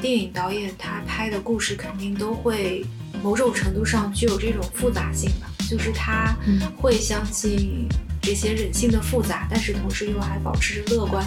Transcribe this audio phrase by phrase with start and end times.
[0.00, 2.84] 电影导演他拍的故事肯定都会
[3.22, 6.34] 某种程度上具有这种复杂性吧，就是他
[6.76, 7.86] 会相信
[8.22, 11.24] 这些人性的复杂，但是同时又还保持着乐观。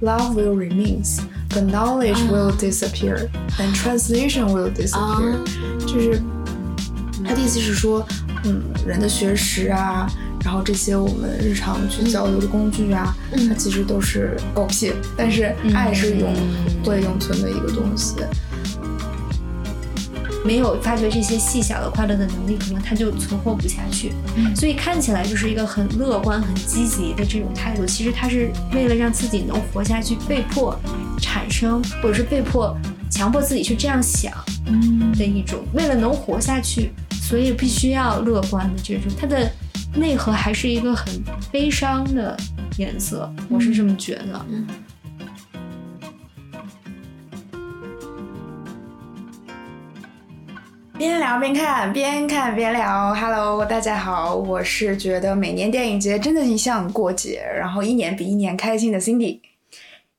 [0.00, 3.28] Love will remains, but knowledge will disappear,
[3.58, 5.38] and translation will disappear。
[5.86, 6.22] 就是
[7.24, 8.06] 他的意思是说，
[8.44, 10.06] 嗯，人的学识啊，
[10.48, 13.14] 然后这些我们日常去交流的工具啊，
[13.46, 16.34] 它其实都是狗屁，但是爱是永
[16.82, 18.14] 会永存的一个东西。
[20.46, 24.14] 没有发掘这些细小的快乐的能力，可能他就存活不下去。
[24.56, 27.84] 所以看起来就是一个很乐观、很积极的这种态度。
[27.84, 30.74] 其实他是为了让自己能活下去，被迫
[31.20, 32.74] 产生，或者是被迫
[33.10, 34.32] 强迫自己去这样想
[35.18, 35.58] 的一种。
[35.74, 39.12] 为了能活下去，所以必须要乐观的这种。
[39.20, 39.52] 他的
[39.98, 41.12] 内核还是一个很
[41.50, 42.36] 悲伤的
[42.76, 44.46] 颜色，我是这么觉得。
[44.48, 44.66] 嗯
[50.96, 53.14] 边聊边看，边看边聊。
[53.14, 59.40] Hello，大家好，我是觉得每年电影节真的像过节，然后一年比一年开心的 Cindy。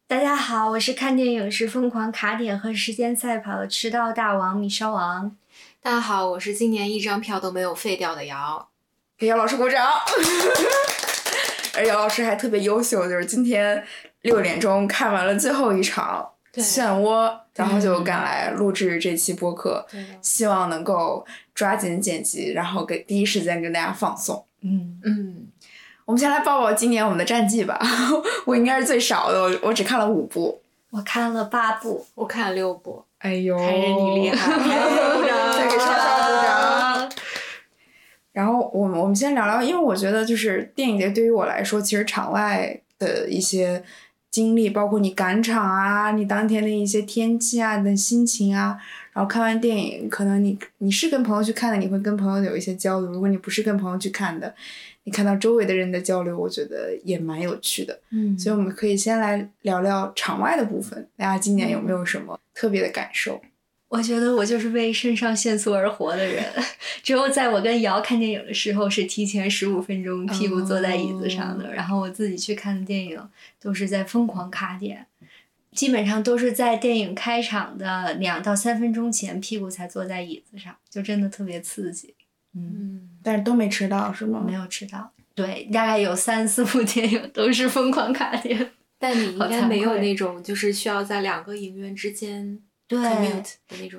[0.08, 5.36] 大家好，我是看电影时疯狂卡点和时间赛跑的迟到大王米烧王。
[5.81, 8.69] 大家好，我是今年一张票都没有废掉的瑶。
[9.20, 9.86] 给姚老师鼓掌。
[11.78, 13.84] 而姚老师还特别优秀，就是今天
[14.22, 16.28] 六点钟看完了最后一场。
[16.56, 19.86] 漩涡，然后就赶来录制这期播客，
[20.22, 24.44] 希望能够抓紧剪辑，然后给第一时间跟大家放送。
[24.61, 25.48] 嗯嗯，
[26.06, 27.80] 我们先来报报今年我们的战绩吧。
[28.45, 30.61] 我应该是最少的，我我只看了五部。
[30.89, 33.06] 我看了八部，我看了六部。
[33.20, 34.52] 哎呦，还是你厉害！
[35.54, 36.78] 再 给莎莎鼓掌。
[38.31, 43.83] 然后我们我们先聊聊，因为我觉得就是电影节对于我来说，其实场外的一些。
[44.31, 48.77] 经历包括你赶场啊，你当天的一些天气啊，的心情啊，
[49.11, 54.54] 然后看完电影，可能你你是跟朋友去看的，你会跟朋友有一些交流；如果你不是跟朋友去看的，
[55.05, 57.99] 你看到周围的人的交流，我觉得也蛮有趣的。
[58.11, 63.42] 嗯，所以我们可以先来聊聊场外的部分，大家今年有没有什么特别的感受？
[63.89, 66.45] 我觉得我就是为肾上腺素而活的人。
[67.04, 71.73] 只有在我跟瑶看电影的时候，是提前十五分钟屁股坐在椅子上的。
[71.73, 73.20] 然后我自己去看的电影，
[73.60, 75.08] 都是在疯狂卡点，
[75.72, 82.14] 基本上都是在电影开场的两到三分钟前，屁股才坐在椅子上，就真的特别刺激。
[82.55, 84.44] 嗯，但是都没迟到是吗？
[84.45, 85.11] 没有迟到。
[85.33, 88.72] 对，大概有三四部电影都是疯狂卡点。
[88.99, 92.60] 但你应该没有那种，就是需要在两个影院之间。
[92.89, 93.00] 对，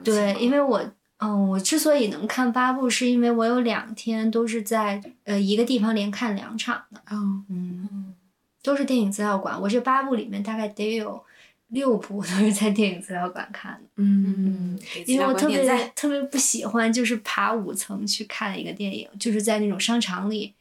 [0.03, 0.83] 对，因为我，
[1.19, 8.15] 嗯，我之所以能看八部，是因为我有两天都是在呃一个地方连看两场的，嗯嗯，
[8.65, 9.59] 都是电影资料馆。
[9.63, 11.23] 我这八部里面大概得有
[11.69, 20.53] 六部都是在电影资料馆看的，嗯，因为我特别特别不喜欢就是爬五层去看一个电影，就是在那种商场里，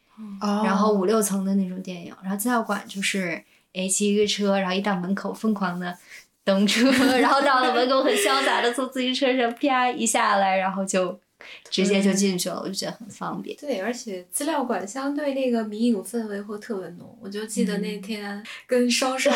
[0.64, 3.42] 然后五六层的那种电影，然后资料馆就是
[3.74, 5.98] 哎骑一个车，然后一到门口疯狂的。
[6.44, 11.18] 登车，然后到了 门口，很潇洒的从自行车上啪一下来，然后就
[11.70, 13.56] 直接就进去了，我就觉得很方便。
[13.58, 17.16] 对，而且资料馆相对那个迷影氛围会特别浓。
[17.20, 19.34] 我就记得那天跟双双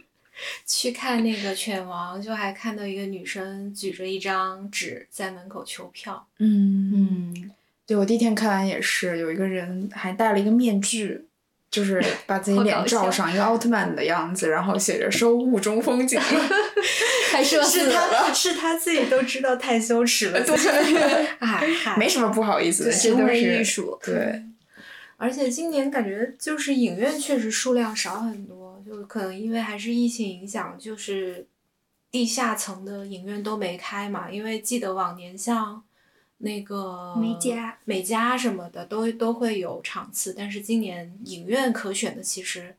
[0.66, 6.26] 去看那个《犬王》，就还看到一个女生举着一张纸在门口求票。
[6.38, 7.50] 嗯嗯，
[7.86, 11.26] 对我第一天看完也是，有一个人还戴了一个面具。
[11.74, 16.20] 就是 把自己脸罩上一个奥特曼的样子，然后写着“收雾中风景
[17.32, 17.58] ”，还是
[17.90, 23.98] 他是他自己都知道太羞耻了， 对哎，没什么不好意思的，行为艺术。
[24.04, 24.44] 对，
[25.16, 31.44] 而且今年感觉就是影院确实数量少很多，就可能因为还是疫情影响，就是
[32.12, 34.30] 地下层的影院都没开嘛。
[34.30, 35.82] 因为记得往年像。
[36.44, 42.76] 那个美嘉、美嘉什么的都都会有场次，但是今年影院可选的其实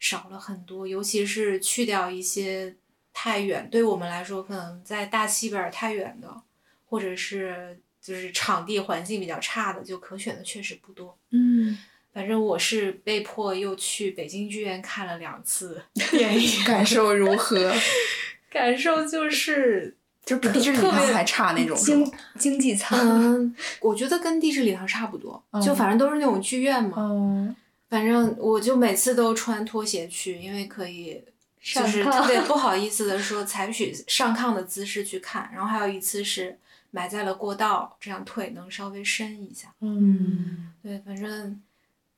[0.00, 2.74] 少了很多，尤其是去掉一些
[3.12, 6.42] 太远，对我们来说可能在大西边太远的，
[6.86, 11.16] 或者是就是场地环境比较差的，就可选的确实不多。
[11.30, 11.78] 嗯，
[12.12, 15.80] 反正我是被迫又去北京剧院看了两次
[16.10, 17.72] 电影，感受如何？
[18.50, 19.96] 感受就是。
[20.24, 22.98] 就比地质礼堂还差那种，经经济舱。
[22.98, 26.96] 嗯， 我觉得跟地质礼堂差不多，就反正都是那种剧院嘛。
[26.96, 27.54] 嗯，
[27.90, 31.22] 反正我就每次都穿拖鞋去，因为可以，
[31.60, 35.50] 就是特别 不好意思的说采取上炕的姿势去看。
[35.52, 36.58] 然后还有一次是
[36.90, 39.68] 埋在了过道，这样腿能稍微伸一下。
[39.80, 41.60] 嗯，对，反正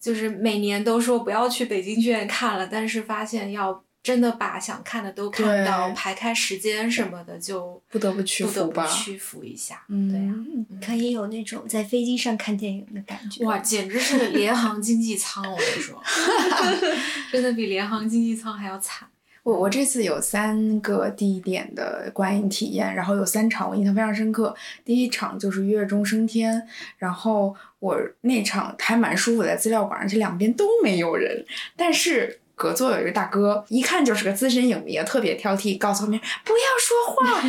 [0.01, 3.83] 就是每年都说不要去北京剧院看了，但是发现要。
[4.07, 9.83] 真的把想看的都看到，排开时间什么的就不得不屈服吧不屈服一下。
[9.89, 13.45] 嗯对呀、嗯可以有那种在飞机上看电影的感觉。
[13.45, 16.01] 哇，简直是联航经济舱，我跟你说，
[17.33, 19.09] 真的比联航经济舱还要惨。
[19.43, 24.55] 我我这次有三个地点的观影体验，然后有三场我印象非常深刻。
[24.85, 26.55] 第一场就是《月中升天》，
[26.99, 31.45] 然后我那场还蛮舒服的，在资料馆，而且两边都没有人，
[31.77, 32.39] 但是。
[32.57, 37.43] 隔座有一个大哥，一看就是个资深影迷，特别挑剔，告诉后面不要说话。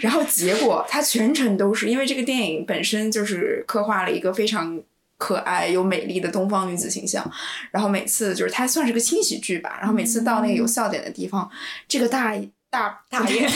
[0.00, 4.80] 然后结果他全程都是因为这个电影本身就是刻画了一个非常
[5.18, 7.30] 可爱又美丽的东方女子形象，
[7.70, 11.50] 然后每次就是它算是个轻喜剧吧，然后每次到那个有笑点的地方，
[11.86, 12.34] 这个大
[12.70, 13.52] 大大爷 就是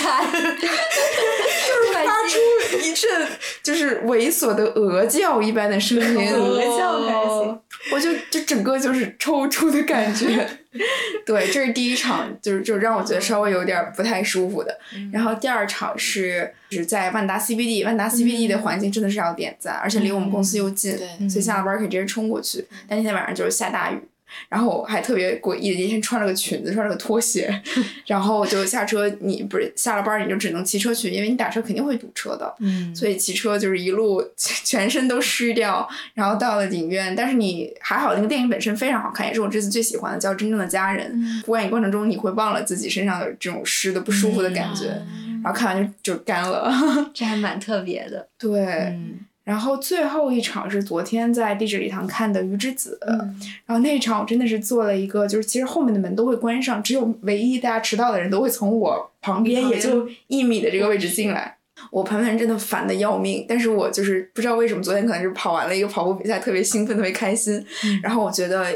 [2.05, 2.39] 发出
[2.83, 3.27] 一阵
[3.63, 7.59] 就是猥琐的鹅叫一般的声音， 鹅叫开心，
[7.93, 10.49] 我就就整个就是抽搐的感觉。
[11.27, 14.79] 对，这是第一场，就是就让我觉得稍微有点不太舒服的。
[15.13, 22.67] 然后第二场是是在万达 CBD，万达 CBD 的环境真的是要点赞，而且离我们公司又近，对所以下了班可以直接冲过去。
[22.89, 24.01] 但那天晚上就是下大雨。
[24.49, 27.63] 然后我还特别诡异的，那天穿了个裙子，穿了个拖鞋，
[28.07, 41.07] 然后就下车，你不是下了班你就只能骑车去，因为你打车肯定会堵车的，嗯所以骑车就是一路全身都湿掉，然后到了影院，但是你还好，那个电影本身非常好看，也是我这次最喜欢的，叫《真正的家人》。
[41.15, 46.71] 嗯观影过程中你会忘了自己身上的这种湿的不舒服的感觉，嗯然后看完就就干了。
[47.15, 48.29] 这还蛮特别的。
[48.37, 53.19] 对，嗯然后最后一场是昨天在地质礼堂看的《鱼之子》嗯
[53.65, 61.57] 然后那一场我真的是做了一个，就是其实后面的门都会关上，只有唯一大家迟到的人都会从我旁边也就一米的这个位置进来。
[61.91, 67.55] 我旁边真的烦的要命，但是我就是不知道为什么昨天可能是跑完了一个跑步比赛，特别兴奋，特别开心。
[67.85, 68.67] 嗯然后我觉得，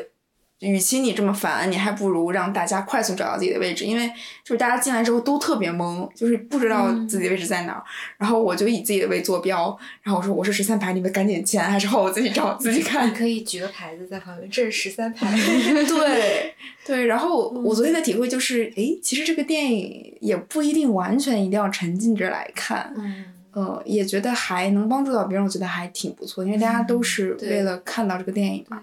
[0.62, 4.06] 与其你这么烦，你还不如让大家快速找到自己的位置，因为
[4.44, 7.82] 就是大家进来之后都特别懵，就是不知道自己的位置在哪儿。
[8.16, 13.14] 然后我就以自己的为坐标，然后我说我是十三排，你们赶紧签，还是后我自己找自己看你。
[13.14, 15.28] 可以举个牌子在旁边，这是十三排。
[15.84, 16.54] 对
[16.86, 28.80] 对，然后我昨天的体会就是，诶，其实这个电影也不一定完全一定要沉浸着来看，嗯，呃，也觉得还能帮助到别人，我觉得还挺不错，因为大家都是为了看到这个电影嘛。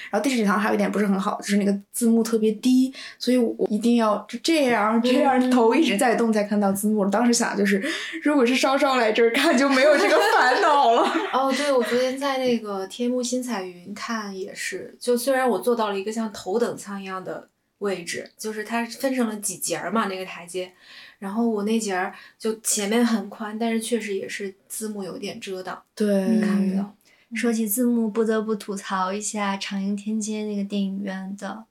[0.00, 7.00] 对然后地质礼堂还有一点不是很好，就是那个字幕特别低，所以我一定要就这样这样头一直在动才看到字幕。
[7.00, 7.82] 我当时想就是，
[8.22, 11.02] 如果是稍稍来这儿看，就没有这个烦恼了。
[11.32, 17.48] 哦，对，我昨天在那个天幕新彩云看也是，就虽然我坐到了一个像头等舱一样的
[17.78, 20.72] 位置，就是它分成了几节儿嘛，那个台阶，
[21.18, 26.94] 然后我那节儿就前面很宽，但是确实也是字幕有点遮挡，对，看不到。
[27.34, 31.64] 说起字幕，不得不吐槽一下长楹天街那个电影院的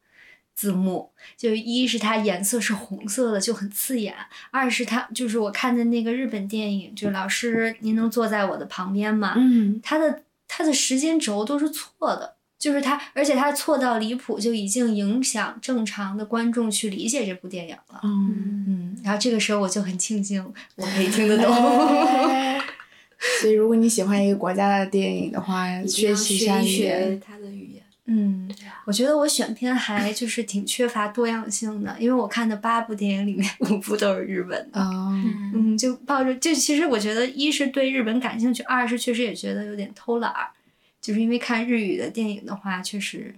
[0.55, 4.13] 字幕，就一是它颜色是红色的，就很刺眼；
[4.51, 9.33] 二是它就是我看的那个日本电影，就老师您能坐在我的旁边吗？
[9.37, 18.01] 嗯，它的它的时间轴都是错的，就是它，而且它错到离谱，就已经影响正常的观众去理解这部电影了。
[18.03, 18.65] 嗯。
[18.67, 20.43] 嗯，然后这个时候我就很庆幸
[20.75, 21.51] 我可以听得懂。
[22.27, 22.58] 哎
[23.41, 27.19] 所以，如果你喜欢一个国家的电影的话，学习一下学一学语言。
[27.19, 27.83] 它的语言。
[28.11, 28.49] 嗯，
[28.85, 34.81] 我觉得我选片还就是挺缺乏多样性的，因为我看的八部电影里面五部都是日本的。
[35.53, 40.47] 嗯，就抱着就其实我觉得一是对日本感兴趣，二是确实也觉得有点偷懒儿，
[40.99, 43.35] 就是因为看日语的电影的话，确实，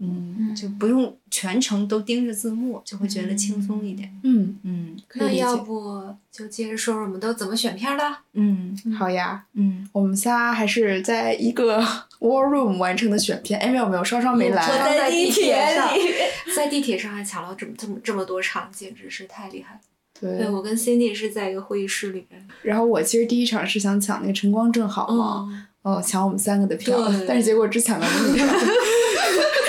[0.00, 4.12] 嗯，就不用全程都盯着字幕，就会觉得轻松一点。
[4.22, 5.56] 嗯，嗯那要。
[5.58, 8.04] 不就接着说说我们都怎么选片儿的？
[8.34, 11.78] 嗯好呀，嗯，我们仨还是在一个
[12.20, 13.60] war room 完成的选片。
[13.60, 14.62] 哎，没有没有，双双没来。
[14.66, 16.00] 我在地铁上里。
[16.56, 19.80] 在地铁上还抢了这么这么这么多场，简直是太厉害了。
[20.20, 22.46] 对对，我跟 Cindy 是在一个会议室里面。
[22.62, 25.48] 然后我其实第一场是想抢那个晨光正好嘛，
[25.82, 28.46] 嗯，哦，抢我们三个的票，但是结果只抢到了一票。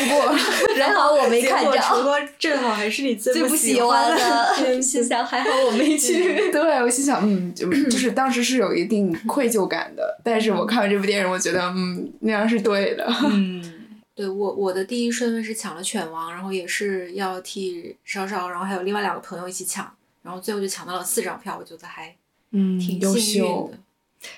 [0.03, 0.29] 不过，
[0.75, 1.71] 还好我没看着，
[2.03, 6.51] 光正好还是你最最不喜欢的，心想还好我没去。
[6.51, 13.07] 对我心想，嗯，就就是当时是有一定愧疚感的，但是我看完这部电影，我觉得，嗯，那样是对的。
[13.31, 13.79] 嗯
[14.15, 19.91] 对我我的第一顺位是抢了犬王，然后也是要替稍稍，然后还有另外两个朋友一起抢，
[20.21, 22.13] 然后最后就抢到了四张票，我觉得还
[22.51, 23.77] 嗯挺幸运秀的。。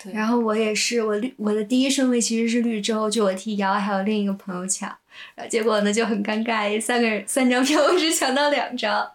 [0.02, 4.90] 对，然后我也是，我绿我的第一顺位其实是绿洲，就我替瑶还有另一个朋友抢，
[5.36, 9.08] 然后结果呢就很尴尬，三个人三张票我只抢到两张，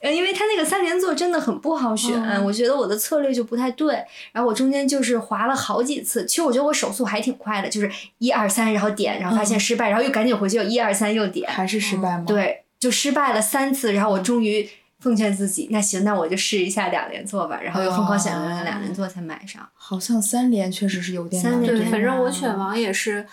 [0.00, 3.94] 呃，因为他那个三连座真的很不好选，嗯我觉得我的策略就不太对，
[4.32, 14.68] 然后我中间就是滑了好几次，其实我觉得我手速还挺快的，就是一二三，然后点，然后发现失败，然后又赶紧回去又一二三又点，还是失败吗？，对，就失败了三次，然后我终于
[14.98, 19.66] 奉劝自己，那行，那我就试一下两连坐吧，然后又疯狂选了两连坐才买上。
[19.74, 23.26] 好像三连确实是有点难三连对，反正我啊犬王也是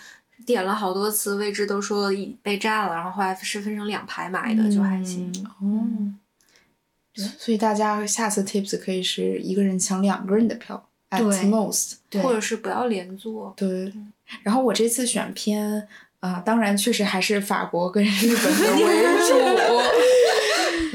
[0.48, 5.30] 点了好多次，位置都说已被占了，然后后来是分成两排买的，就还行。
[5.60, 5.84] 哦，
[7.12, 11.96] 对，所以大家下次 tips 可以是一个人抢两个人的票，at most。
[12.08, 13.52] 对，或者是不要连坐。
[13.58, 13.92] 对，
[14.42, 15.86] 然后我这次选片
[16.20, 20.17] 啊、当然确实还是法国跟日本的 为主。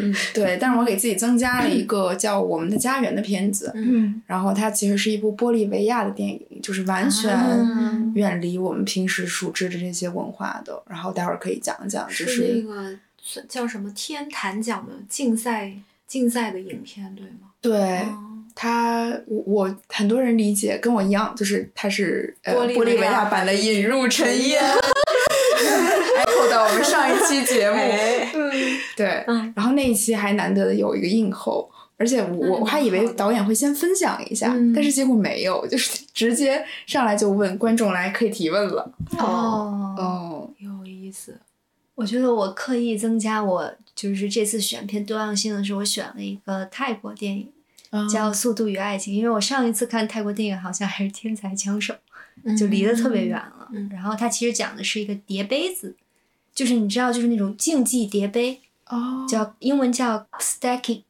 [0.04, 10.82] 嗯，对，但是我给自己增加了一个叫《我们的家园》的片子，嗯然后它其实是一部玻利维亚的电影，就是完全啊远离我们平时熟知的这些文化的。
[10.90, 15.74] 然后待会儿可以讲一讲，就是那个算叫什么天坛奖的竞赛
[16.08, 17.50] 竞赛的影片，对吗？
[17.62, 18.00] 对。
[18.00, 24.62] 哦它，我我很多人理解跟我一样，就是它是呃玻利维维亚亚版的《引入尘烟》，
[26.24, 27.78] echo 到我们上一期节目，
[28.96, 38.92] 对，嗯然后那一期还难得的有一个映后，而且我我嗯我还以为导演会先分享一下，嗯但是结果没有，就是 直接上来就问观众来可以提问了。
[39.18, 41.38] 哦，哦，有意思。
[41.96, 47.50] 我觉得我刻意增加我就是这次选片多样性的是，我选了一个泰国电影，
[47.92, 51.94] 嗯叫《速度与爱情》，因为我上一次看泰国电影好像还是《天才枪手》，
[52.44, 53.70] 嗯就离得特别远了。
[53.72, 55.96] 嗯然后它其实讲的是一个叠杯子，
[56.56, 61.04] 就是你知道，就是那种竞技叠杯，哦，叫英文叫 stacking，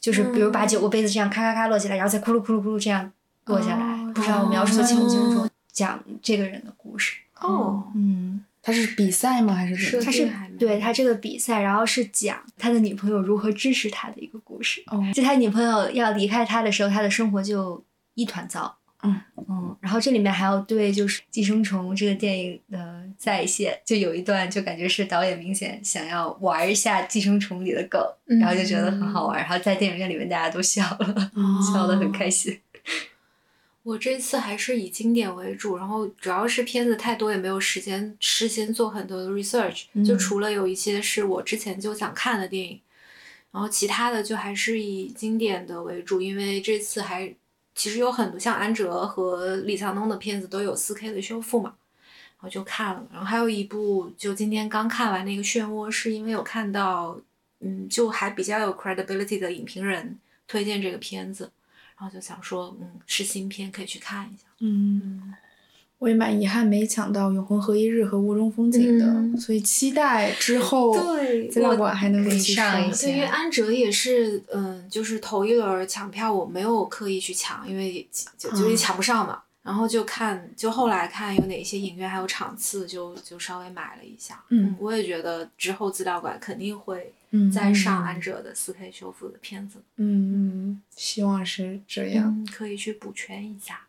[0.00, 3.10] 就是比如把九个杯子这样咔咔咔摞起来，然后再咕噜咕噜咕噜这样
[3.46, 3.84] 落下来。
[3.84, 5.42] 哦不知道我描述的清不清楚？
[5.42, 7.16] 哦讲这个人的故事。
[7.38, 9.54] 哦，嗯，他是比赛吗？
[9.54, 10.32] 还是怎是么？
[10.32, 14.82] 他是对他这个比赛，然后是讲他的女朋友如何支持他的一个故事。
[14.88, 17.82] 哦就他女朋友要离开他的时候，他的生活就
[18.14, 18.76] 一团糟。
[19.02, 19.20] 嗯。
[19.48, 32.60] 嗯，然后这里面还有对就是《寄生虫》这个电影的再现，就有一段就感觉是导演明显想要玩一下《寄生虫》里的梗，嗯然后就觉得很好玩，然后在电影院里面大家都笑了， 哦笑得很开心。
[33.82, 40.04] 我这次还是以经典为主，然后主要是片子太多，也没有时间事先做很多的 research、嗯。
[40.04, 42.80] 就除了有一些是我之前就想看的电影，
[43.50, 47.34] 然后其他的就还是以经典的为主，因为这次还
[47.80, 51.74] 其实有很多像安哲和李沧东的片子都有 4K 的修复嘛，
[52.36, 57.18] 然后就看了，然后还有一部就今天刚看完那个《漩涡》，是因为有看到
[57.60, 61.50] 嗯就还比较有 credibility 的影评人推荐这个片子。
[61.96, 64.44] 然后就想说，嗯，是新片，可以去看一下。
[64.58, 65.34] 嗯，嗯，
[66.00, 79.42] 我也蛮遗憾没抢到《永恒和一日》和《雾中风景》的，嗯所以期待之后对资料馆还能够可以继续上一对，因为安哲也是，嗯，就是头一轮抢票我没有刻意去抢，因为就就也抢不上嘛。
[79.62, 84.42] 然后就看，就后来看有哪些影院还有场次，就就稍微买了一下。
[84.48, 92.24] 嗯我也觉得之后资料馆肯定会嗯再上安哲的四 K 修复的片子，嗯嗯，希望是这样。
[92.28, 93.80] 嗯，可以去补全一下。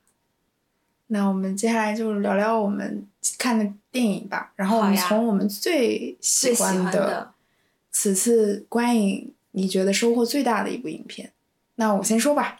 [1.13, 3.05] 那我们接下来就聊聊我们
[3.37, 7.33] 看的电影吧，然后我们从我们最喜欢欢的
[7.91, 11.33] 此次观影你觉得收获最大的一部影片。
[11.75, 12.57] 那我先说吧，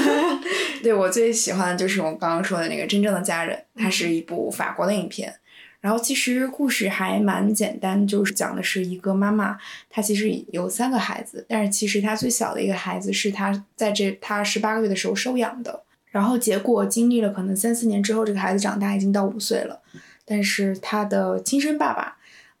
[0.82, 5.34] 对我最喜欢的就是我刚刚说的那个《真正的家人》，它是一部法国的影片。
[5.80, 9.56] 然后其实故事还蛮简单，就是讲的是一个妈妈，
[9.88, 15.82] 她其实有三个孩子，但是其实她最小的一个孩子是她在这她十八个月的时候收养的。
[16.10, 19.80] 然后结果经历了可能三四年之后，这个孩子长大已经到五岁了，
[20.24, 22.16] 但是他的亲生爸爸，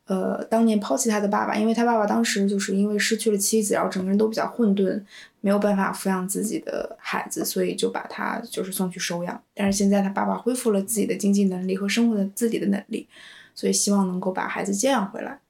[0.06, 5.02] 呃，当年抛弃他的爸爸，因为他爸爸当时就是因为失去了妻子，然后整个人都比较混沌，
[5.40, 9.42] 没有办法抚养自己的孩子，所以就把他就是送去收养。
[9.54, 13.08] 但是现在他爸爸恢复了自己的经济能力和生活的自己的能力，
[13.54, 15.40] 所以希望能够把孩子接养回来。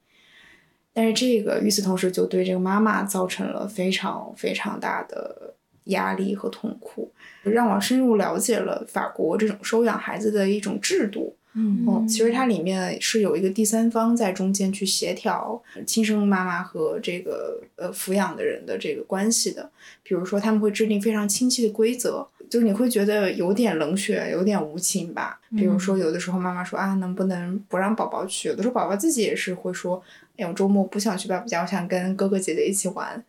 [0.93, 5.53] 但是这个与此同时，就对这个妈妈造成了非常非常大的
[5.85, 7.11] 压力和痛苦，
[7.43, 11.35] 让我深入了解了法国这种收养孩子的一种制度。
[11.53, 19.69] 嗯哦，其实它里面是有一个第三方在中间去协调亲生妈妈和这个呃抚养的人的这个关系的。
[20.01, 25.41] 比如说，他们会制定非常清晰的规则，就是你会觉得有点冷血，有点无情吧。
[25.57, 28.47] 比如说，有的时候妈妈说啊，能不能不让宝宝去？
[28.47, 30.01] 有的时候宝宝自己也是会说，
[30.37, 33.21] 哎，我周末不想去爸爸家，我想跟哥哥姐姐一起玩。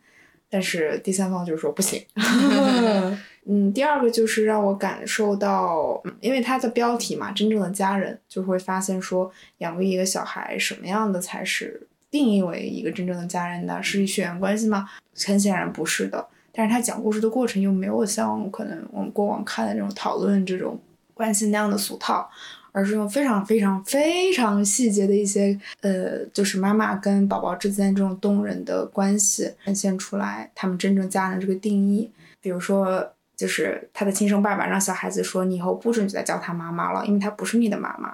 [0.53, 1.99] 但是第三方就是说不行。
[3.45, 13.81] 嗯，第二个就是让我感受到，嗯因为它的标题嘛，真正的家人，就会发现说，养育一个小孩，什么样的才是定义为一个真正的家人呢？
[13.81, 14.87] 是血缘关系吗？
[15.25, 16.23] 很显然不是的。
[16.51, 20.79] 但是他讲故事的过程又没有像可能我们过往看的那种讨论这种
[21.15, 22.29] 关系那样的俗套，
[22.73, 32.11] 而是用非常非常非常细节的一些呃，就是妈妈跟宝宝之间这种动人的关系呈现出来，他们真正家人这个定义。
[32.41, 38.13] 比如说，就是他的亲生爸爸让小孩子说：“你以后不准再叫他妈妈了，因为他不是你的妈妈。”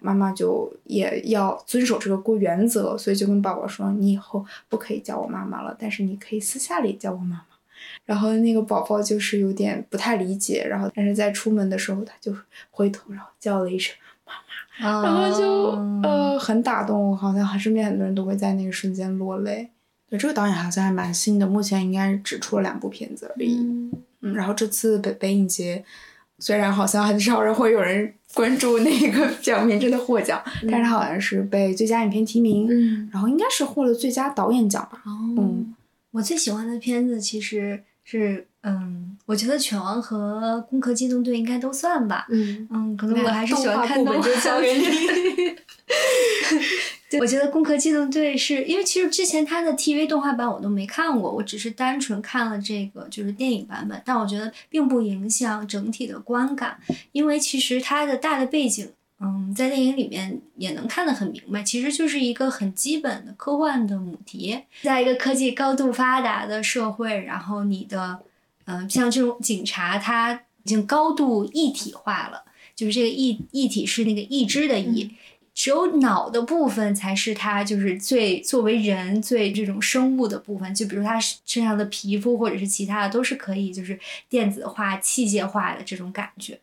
[0.00, 7.42] 妈妈就也要遵守这个规原则，所以就跟宝宝说：“你以后不可以叫我妈妈了，但是你可以私下里叫我妈妈。”
[8.10, 12.34] 然后那个宝宝就是有点不太理解，然后但是在出门的时候他就
[12.68, 13.94] 回头，然后叫了一声
[14.26, 14.32] 妈
[14.80, 15.46] 妈，然后就
[16.02, 19.70] 呃很打动我，好像身边很多人都会在那个瞬间落泪。
[20.08, 23.56] 对，这个导演好像还蛮新的，目前应该只出了两部片子而已。
[24.22, 25.84] 嗯，然后这次北北影节，
[26.40, 35.00] 虽然好像很少人会有人关注那个奖片真的获奖，但是他好像是被最佳影片提名，嗯，然后应该是获了最佳导演奖吧。
[35.06, 35.76] 哦，嗯，
[36.10, 42.26] 我最喜欢的片子其实是，嗯，我觉得《犬王》和《攻壳机动队》应该都算吧。
[42.28, 44.84] 嗯嗯，可能我还是喜欢看动部门就交给你。
[47.08, 56.76] 对， 我觉得《攻壳机动队》是因为其实之前它的 TV 动画版我都没看过，我只是单纯看了这个就是电影版本，但我觉得并不影响整体的观感，
[57.12, 58.90] 因为其实它的大的背景，
[59.22, 68.20] 嗯，在电影里面也能看得很明白，其实就是一个很基本的科幻的母题，在一个科技高度发达的社会，然后你的，
[68.64, 70.32] 嗯、像这种警察，他
[70.64, 75.14] 已经高度一体化了，就是这个一一体是那个一肢的一。
[75.52, 83.98] 只有脑的部分才是他就是最作为人最这种生物的部分，就比如他身上的皮肤或者是其他的都是可以就是
[84.30, 86.58] 电子化、器械化的这种感觉。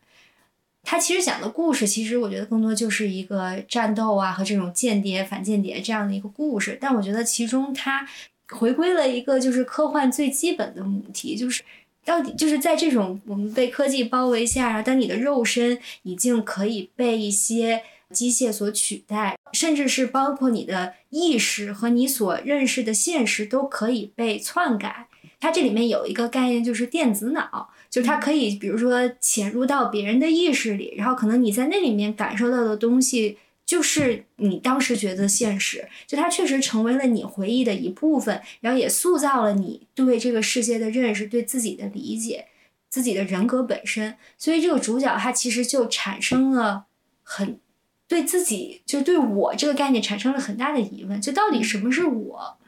[0.90, 6.78] 它其实讲的故事，其实我觉得更多就是一个战斗啊和这种间谍、反间谍这样的一个故事。
[6.80, 8.08] 但我觉得其中它
[8.48, 11.62] 回归了一个就是科幻最基本的母题，就是
[12.06, 25.06] 到底就是在这种我们被科技包围下，然后当你的肉身已经可以被一些机械所取代，甚至是包括你的意识和你所认识的现实都可以被篡改。
[25.38, 42.46] 它这里面有一个概念，就是电子脑，就是它可以，比如说潜入到别人的意识里，然后可能你在那里面感受到的东西，就是你当时觉得现实，就它确实成为了你回忆的一部分，然后也塑造了你对这个世界的认识，对自己的理解，
[42.90, 44.16] 自己的人格本身。
[44.36, 46.86] 所以这个主角他其实就产生了
[47.22, 47.58] 很
[48.06, 52.58] 对自己，就对我这个概念产生了很大的疑问，就到底什么是我？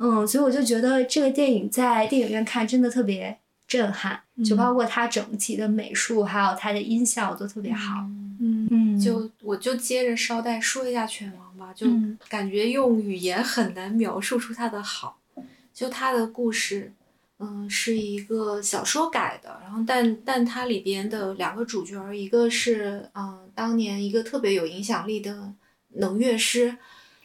[0.00, 8.00] 嗯所以我就觉得这个电影在电影院看真的特别震撼，就包括它整体的美术，还有它的音效都特别好。
[8.40, 15.20] 嗯嗯，就我就接着捎带说一下犬王吧，就嗯感觉用语言很难描述出它的好。
[15.74, 16.92] 就它的故事，
[17.38, 25.52] 嗯，是一个小说改的，然后但但它里边的两个主角儿，一个是嗯当年一个特别有影响力的
[25.90, 26.76] 能乐师，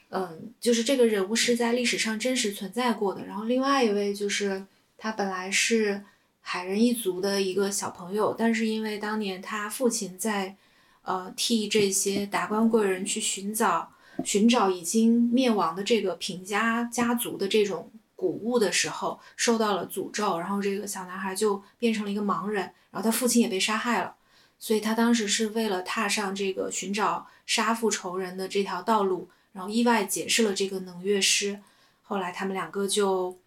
[0.09, 3.25] 嗯，就是这个人物是在历史上真实存在过的。
[3.25, 4.65] 然后另外一位就是
[4.97, 6.03] 他本来是
[6.45, 10.55] 海人一族的一个小朋友，但是因为当年他父亲在
[11.01, 13.89] 呃替这些达官贵人去寻找
[14.23, 24.15] 寻找已经灭亡的这个平家家族的这种古物的时候，受到了诅咒，然后这个小男孩就变成了一个盲人，然后他父亲也被杀害了。
[24.59, 31.59] 所以他当时是为了踏上这个寻找杀父仇人的这条道路，然后意外结识了这个能乐师。
[32.01, 33.37] 后来他们两个就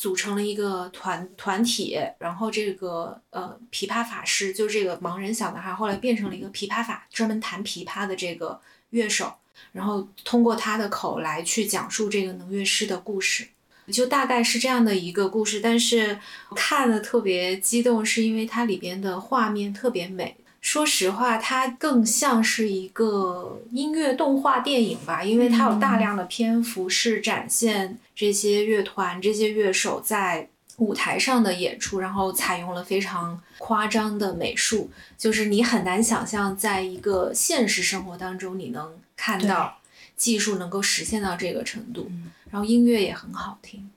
[0.00, 8.58] 组成了一个团团体，然后这个呃琵琶法师，就这个盲人小男孩，后来变成了一个琵琶法专门弹琵琶的这个
[8.88, 9.30] 乐手，
[9.72, 13.46] 然后通过他的口来去讲述这个能乐师的故事。
[13.92, 16.18] 就大概是这样的一个故事，但是
[16.56, 20.34] 看的特别激动，是因为它里边的画面特别美。
[20.60, 39.78] 说实话，它更像是一个音乐动画电影吧，因为它有大量的篇幅是展现这些乐团、这些乐手在舞台上的演出，然后采用了非常夸张的美术，就是你很难想象，在一个现实生活当中，你能看到
[40.16, 42.10] 技术能够实现到这个程度，
[42.50, 43.90] 然后音乐也很好听。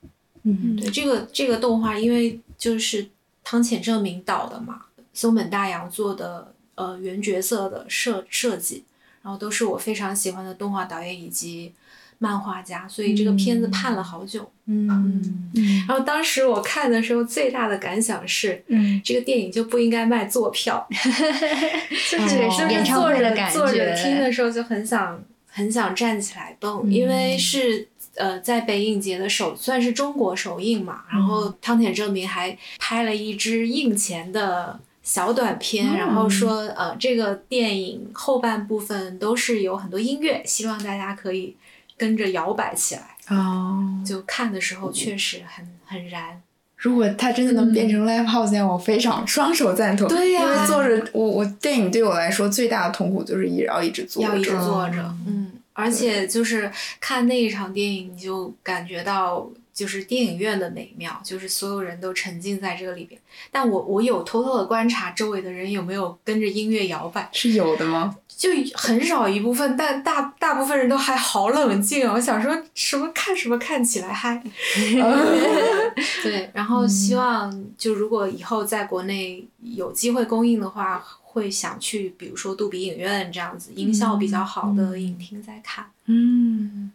[0.44, 0.76] 嗯。
[0.76, 3.08] 对这个这个动画，因为就是
[3.42, 8.84] 汤浅政明导的嘛，松本大洋做的呃原角色的设设计，
[9.22, 11.72] 然后都是我非常喜欢的动画导演以及
[12.18, 14.50] 漫画家，所以这个片子盼了好久。
[14.66, 15.52] 嗯。
[15.86, 41.54] 然后当时我看的时候，最大的感想是，嗯，这个电影就不应该卖座票， 就是哦就是坐着坐着听的时候就很想很想站起来蹦，嗯因为是呃在北影节的首算是中国首映嘛，然后汤浅政明还拍了一支印钱的小短片，然后说呃这个电影后半部分都是有很多音乐，希望大家可以
[41.96, 43.02] 跟着摇摆起来。
[43.28, 46.42] 哦，就看的时候确实很很燃。
[46.76, 50.08] 如果它真的能变成 live house，那我非常 双手赞同。
[50.08, 63.20] 对呀因为坐着，我我电影对我来说最大的痛苦就是一要一直坐着，要一直坐着，嗯，而且就是看那一场电影，你就感觉到就是电影院的美妙，就是所有人都沉浸在这个里边。
[63.50, 68.16] 但我我有偷偷的观察周围的人有没有跟着音乐摇摆，是有的吗？
[68.36, 72.12] 就很少一部分，但大大部分人都还好冷静啊！
[72.14, 74.42] 我想说什么看什么看起来嗨，
[76.22, 85.90] 对，然后希望就如果以后在国内有机会公映的话，会想去比如说杜比影院这样子音效比较好的影厅再看。
[86.06, 86.90] 嗯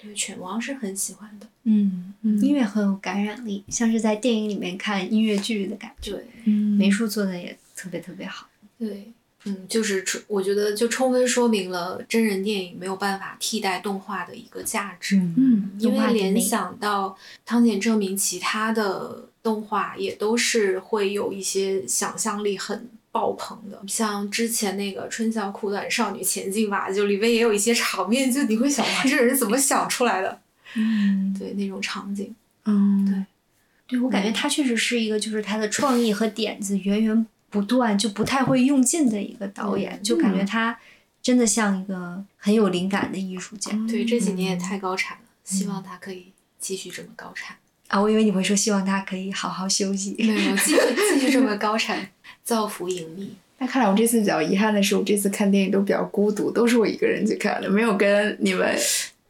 [0.00, 1.46] 对，犬王是很喜欢的。
[1.68, 6.12] 嗯，音乐很有感染力，像是在电影里面看音乐剧的感觉。
[6.12, 8.46] 对，嗯美术做的也特别特别好。
[8.78, 9.12] 对，
[9.44, 15.16] 嗯，就是充，我觉得就充分说明了真人电影没有办法替代动画的一个价值。
[15.36, 30.40] 嗯，因为联想到汤浅证明其他的动画也都是会有一些想象力很爆棚的，像之前那个《春宵苦短，少女前进吧》，就里面也有一些场面，就你会想哇，这人怎么想出来的？
[30.76, 32.34] 嗯，对，那种场景。
[32.64, 33.24] 嗯，对
[33.88, 40.78] 对我感觉他确实是一个，就是他的创意和点子源源不断，就不太会用尽的一个导演，嗯就感觉他
[41.22, 43.70] 真的像一个很有灵感的艺术家。
[43.88, 46.26] 对，这几年也太高产了，希望他可以
[46.58, 47.56] 继续这么高产。
[47.88, 50.16] 啊，我以为你会说希望他可以好好休息。
[50.18, 50.78] 没有，继续
[51.14, 52.10] 继续这么 高产，
[52.42, 53.30] 造福影迷。
[53.58, 58.76] 那看来我这次比较遗憾的是，我这次看电影都比较孤独，都是我一个人去看的，没有跟你们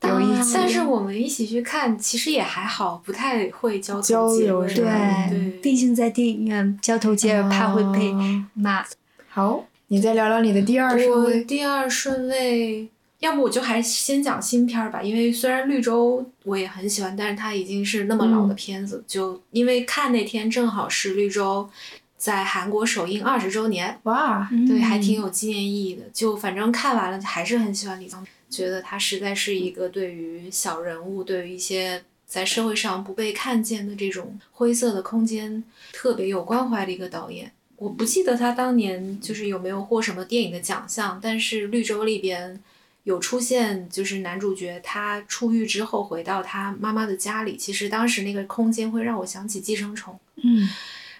[0.02, 0.52] 有一起。
[0.54, 8.85] 但是我们一起去看，其实也还好，不太会交头交接对对，毕竟在电影院交头接耳，怕会被哦骂。
[9.28, 11.44] 好，你再聊聊你的第二顺位。
[11.44, 12.88] 第二顺位，
[13.20, 21.68] 要不我就还先讲新片儿吧，因为虽然绿洲我也很喜欢，但是它已经是那么老的片子，就因为看那天正好是绿洲
[22.16, 26.02] 在韩国首映二十周年，哇，对，还嗯挺有纪念意义的。
[26.12, 28.24] 就反正看完了还是很喜欢李沧，
[28.56, 37.52] 觉得他实在是一个对于小人物，对于一些在社会上不被看见的这种灰色的空间特别有关怀的一个导演。
[37.76, 42.58] 我不记得他当年就是有没有获什么电影的奖项，但是《绿洲》里边
[43.04, 50.14] 有出现，就是男主角他出狱之后回到他妈妈的家里，其实当时那个空间会让我想起《寄生虫》。
[50.42, 50.68] 嗯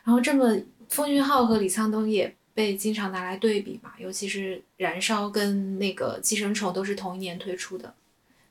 [0.05, 0.57] 然后这么
[0.89, 7.93] 奉俊昊和李沧东也被经常拿来对比嘛，尤其是《燃烧》跟那个《寄生虫》都是同一年推出的。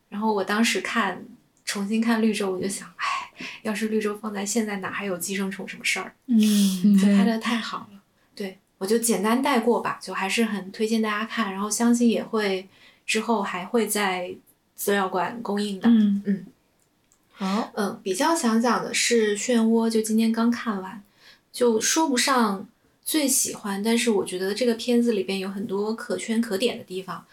[0.09, 1.25] 然后我当时看
[1.65, 6.13] 重新看《绿洲》，我就想，哎，要是《绿洲》放在现在，哪还有《寄生虫》什么事儿？
[6.27, 7.99] 嗯就拍的太好了。
[8.35, 12.69] 对我就简单带过吧，就还是很推荐大家看，然后相信也会
[13.07, 14.35] 之后还会在
[14.75, 15.89] 资料馆公映的。
[15.89, 16.45] 嗯嗯，
[17.33, 21.01] 好，嗯，比较想讲的是《漩涡》，就今天刚看完，
[21.51, 22.67] 就说不上
[23.05, 27.23] 最喜欢，但是我觉得这个片子里边有很多可圈可点的地方。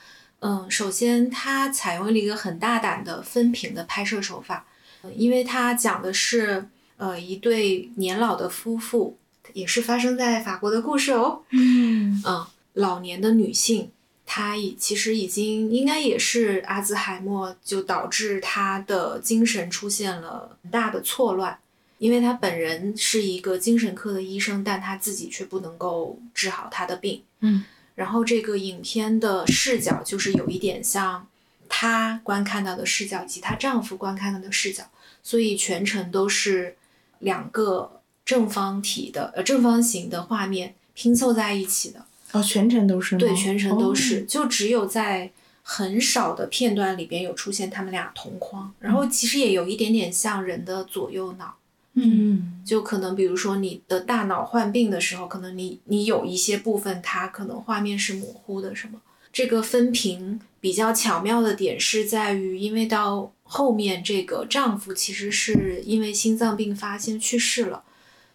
[0.40, 4.66] 嗯，首先它采用了一个很大胆的分屏的拍摄手法，
[5.00, 9.16] 呃因为它讲的是呃一对年老的夫妇，
[9.54, 11.42] 也是发生在法国的故事哦。
[11.50, 13.90] 嗯嗯，老年的女性，
[14.26, 21.56] 她已其实已经应该也是阿兹海默，就导致她的精神出现了很大的错乱。
[22.02, 27.22] 因为她本人是一个精神科的医生，但她自己却不能够治好她的病。
[27.38, 31.24] 嗯，然后这个影片的视角就是有一点像
[31.68, 34.82] 她观看到的视角，以及她丈夫观看到的视角，
[35.22, 36.74] 所以全程都是
[37.20, 42.04] 两个正方体的呃正方形的画面拼凑在一起的。
[42.32, 43.20] 哦，全程都是吗？
[43.20, 45.30] 对，全程都是，哦就只有在
[45.62, 51.54] 很少的片段里边有出现他们俩同框，然后其实也有一点点像人的左右脑，
[51.94, 59.00] 嗯就可能比如说你的大脑患病的时候，可能你你有一些部分它可能画面是模糊的什么。
[59.32, 67.82] 这个分屏比较巧妙的点是在于，因为到后面这个丈夫其实是因为心脏病发先去世了，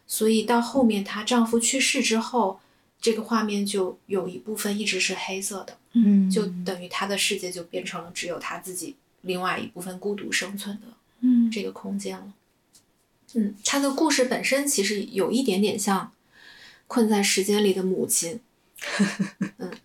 [0.08, 2.60] 所以到后面她丈夫去世之后，
[3.00, 10.88] 这个画面就有一部分一直是黑色的，嗯，就等于她的世界就变成了只有她自己另外一部分孤独生存的
[11.22, 12.34] 嗯这个空间了。
[13.34, 16.12] 嗯，他的故事本身其实有一点点像
[16.88, 18.40] 困在时间里的母亲，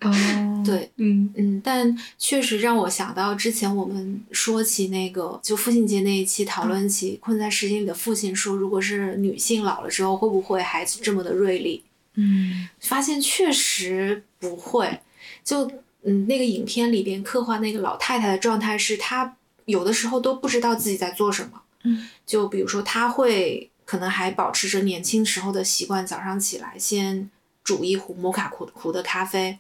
[0.01, 11.83] 哦，对，嗯嗯，但确实让我想到之前我们说起那个就父亲节那一期讨论起困在时间里的父亲，说如果是女性老了之后会不会还这么的锐利？
[12.15, 15.01] 嗯发现确实不会。
[15.43, 15.71] 就
[16.05, 21.63] 嗯，那个影片里边刻画那个老太太的状态是，她有的时候都不知道自己在做什么。
[21.85, 27.31] 嗯，就比如说，她会可能还保持着年轻时候的习惯，早上起来先
[27.63, 29.59] 煮一壶摩卡壶壶的咖啡。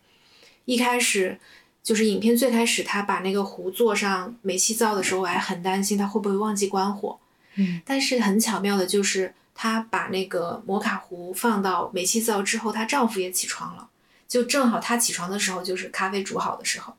[0.64, 1.38] 一开始
[1.82, 7.18] 就是影片最开始，她把那个壶做上煤气灶的时候，我还很担心她会不会忘记关火。
[7.56, 13.88] 嗯，但是很巧妙的就是，她把那个摩卡壶放到煤气灶之后，她丈夫也起床了。
[14.28, 16.94] 就正好她起床的时候，就是咖啡煮好的时候。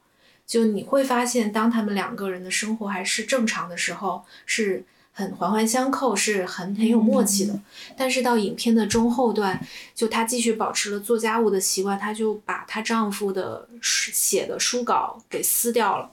[0.46, 4.84] 就你会发现，当他们两个人的生活还是正常的时候，是
[5.16, 7.58] 很环环相扣，是很很有默契的。
[7.96, 16.10] 但是到影片的中后段，就她继续保持了做家务的习惯，她就把她丈夫的书写的书稿给撕掉了。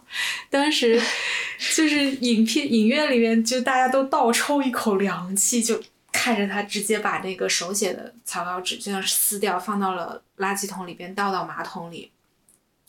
[0.51, 1.01] 当时
[1.75, 5.83] 就是影片影院里面，就大家都倒抽一口凉气，就
[6.13, 12.11] 看着她直接把那个手写的草稿纸这样撕掉，放到了垃圾桶里边，倒到马桶里。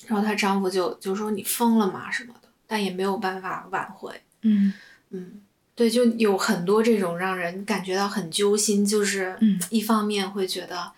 [0.07, 4.19] 然后她丈夫就就说你疯了吗什么的，但也没有办法挽回。
[4.41, 4.73] 嗯
[5.11, 5.41] 嗯，
[5.81, 9.59] 对，就有很多这种让人感觉到很揪心，就是嗯。
[9.71, 10.91] 一方面会觉得，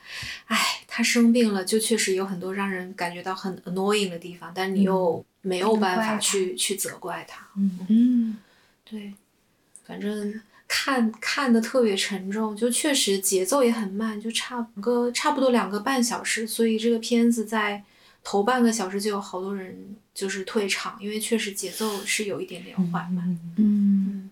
[0.47, 7.47] 哎，他生病了，就确实有很多让人感觉到很 annoying 的地方，但你又没有办法去去责怪他。
[7.87, 8.35] 嗯
[8.83, 9.13] 对，
[9.85, 17.81] 反正看看的特别沉重，就确实节奏也很慢，就差不个差不多两个半小时，所以这个片子在
[18.21, 23.39] 头半个小时就有好多人就是退场，因为确实节奏是有一点点缓慢。
[23.57, 24.29] 嗯，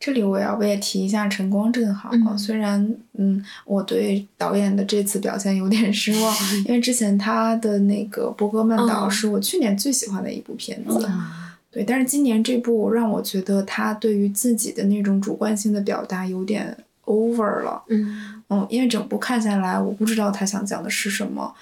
[0.00, 11.04] 这里我要不也提一下晨光正好，嗯虽然嗯我对导演的这次表现有点失望， 因为之前他的那个《伯格曼岛》嗯是我去年最喜欢的一部片子。
[11.06, 17.82] 啊对，但是今年这部让我觉得他对于自己的那种主观性的表达有点 over 了。
[17.88, 21.54] 嗯嗯，因为整部看下来，我不知道他想讲的是什么，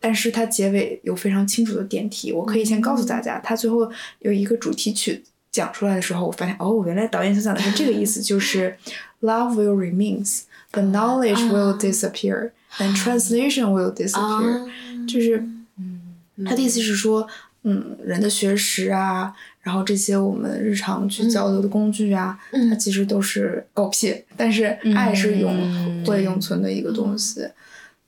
[0.00, 8.76] 但是他结尾有非常清楚的点题，我可以先告诉大家，他最后有一个主题曲讲出来的时候，我发现哦，原来导演想讲的是这个意思，就是
[9.22, 11.78] love will remains, but knowledge will 啊。
[11.80, 14.66] disappear, and translation will disappear，、啊，
[15.06, 15.38] 就是
[15.78, 16.16] 嗯。
[16.44, 17.26] 他的意思是说，
[17.62, 22.70] 嗯，人的学识啊，然后这些我们日常去交流的工具啊，嗯。
[22.70, 26.04] 它其实都是狗屁，但是爱是永、嗯。
[26.06, 27.48] 会永存的一个东西。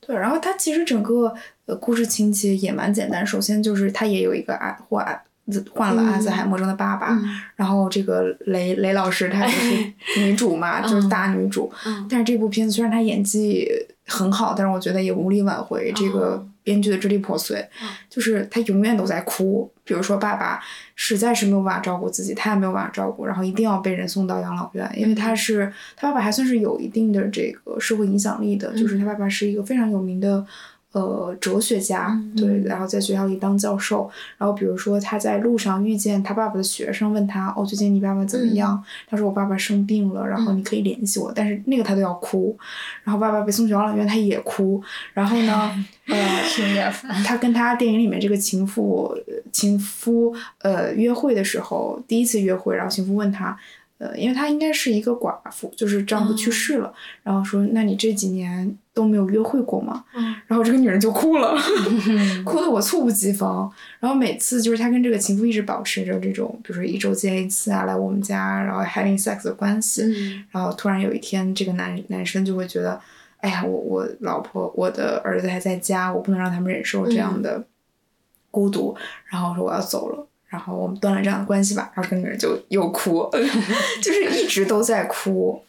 [0.00, 1.34] 对，然后它其实整个
[1.66, 5.20] 呃故事情节也蛮简单，首先就是他也有一个阿患阿
[5.72, 7.40] 患了阿兹海默症的爸爸，嗯。
[7.56, 12.06] 然后这个雷雷老师她就 是女主嘛，就是大女主，嗯。
[12.08, 13.68] 但是这部片子虽然她演技
[14.06, 16.46] 很好，但是我觉得也无力挽回这个哦。
[16.62, 17.88] 编剧的支离破碎，嗯。
[18.08, 19.70] 就是她永远都在哭。
[19.82, 20.60] 比如说爸爸
[20.94, 30.46] 实在是没有办法照顾自己，他也没有办法照顾，然后一定要被人送到养老院，因为他是他爸爸还算是有一定的这个社会影响力的，就是他爸爸是一个非常有名的。
[30.92, 38.82] 呃，哲学家嗯对，然后在学校里当教授，然后比如说他在路上遇见他爸爸的学生，问他哦，最近你爸爸怎么样？
[39.08, 42.56] 他说我爸爸生病了，然后你可以联系我，但是那个他都要哭，
[43.04, 44.82] 然后爸爸被送去养老院，他也哭，
[45.14, 46.40] 然后呢， 呃。
[47.24, 53.56] 他跟他电影里面这个情妇呃情夫呃约会的时候，第一次约会，然后情夫问他，
[54.00, 56.90] 呃，因为她应该是一个寡妇，就是丈夫去世了，
[57.22, 60.02] 然后说，那你这几年都没有约会过吗？
[60.16, 61.54] 嗯然后这个女人就哭了，
[62.44, 63.70] 哭得我猝不及防。
[63.98, 70.02] 然后每次就是她跟这个情夫一直保持着这种，比如说一周见一次啊，来我们家，然后 having sex 的关系。
[70.04, 72.98] 嗯然后突然有一天，这个男男生就会觉得，
[73.36, 77.62] 哎呀，我我老婆我的儿子还在家，我不能让他们忍受这样的
[78.50, 80.26] 孤独，然后说我要走了。
[80.50, 83.26] 然后我们断了这样的关系吧，然后这个女人就又哭，
[84.02, 85.62] 就是一直都在哭，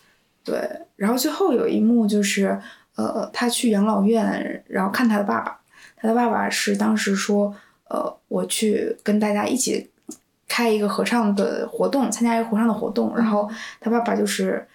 [0.44, 0.60] 对。
[0.98, 2.60] 然后最后有一幕就是，
[2.96, 5.58] 呃，他去养老院，然后看他的爸爸，
[5.96, 7.56] 他的爸爸是当时说，
[7.88, 9.90] 呃，我去跟大家一起
[10.48, 14.68] 开一个合唱的活动，参加一个合唱的活动，然后他爸爸就是。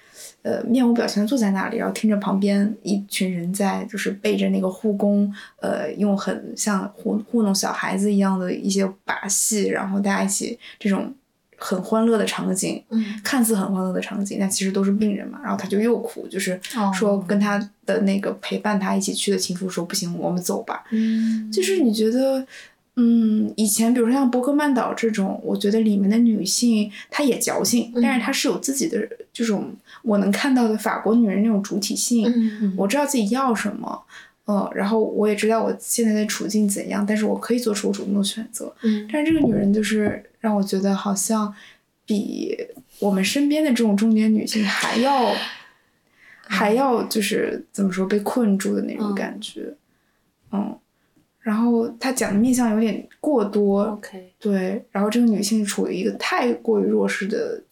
[0.46, 11.12] 呃，面无表情的坐在那里，然后听着旁边一群人在就是背着那个护工，呃，用很像糊糊弄小孩子一样的一些把戏，然后大家一起这种
[11.56, 15.40] 很欢乐的场景，嗯看似很欢乐的场景，但其实都是病人嘛。
[15.42, 20.84] 然后他就又哭，就是哦说跟他的那个陪伴他一起去的情妇说不行，我们走吧。
[20.92, 22.46] 嗯，就是你觉得，
[22.98, 32.26] 嗯，以前比如说像伯格曼岛这种，我觉得里面的女性她也矫情，嗯但是她是有自己的这种我能看到的法国女人那种主体性。
[32.34, 34.02] 嗯我知道自己要什么，
[34.46, 38.74] 嗯，然后我也知道我现在的处境怎样，但是我可以做出我主动的选择。
[38.82, 41.54] 嗯但是这个女人就是让我觉得好像
[42.06, 42.56] 比
[42.98, 45.34] 我们身边的这种中年女性还要
[46.48, 49.74] 还要就是怎么说被困住的那种感觉，
[50.52, 50.78] 嗯，
[51.46, 57.62] 然后他讲的面相有点过多，OK，对，然后这个女性处于一个太过于弱势的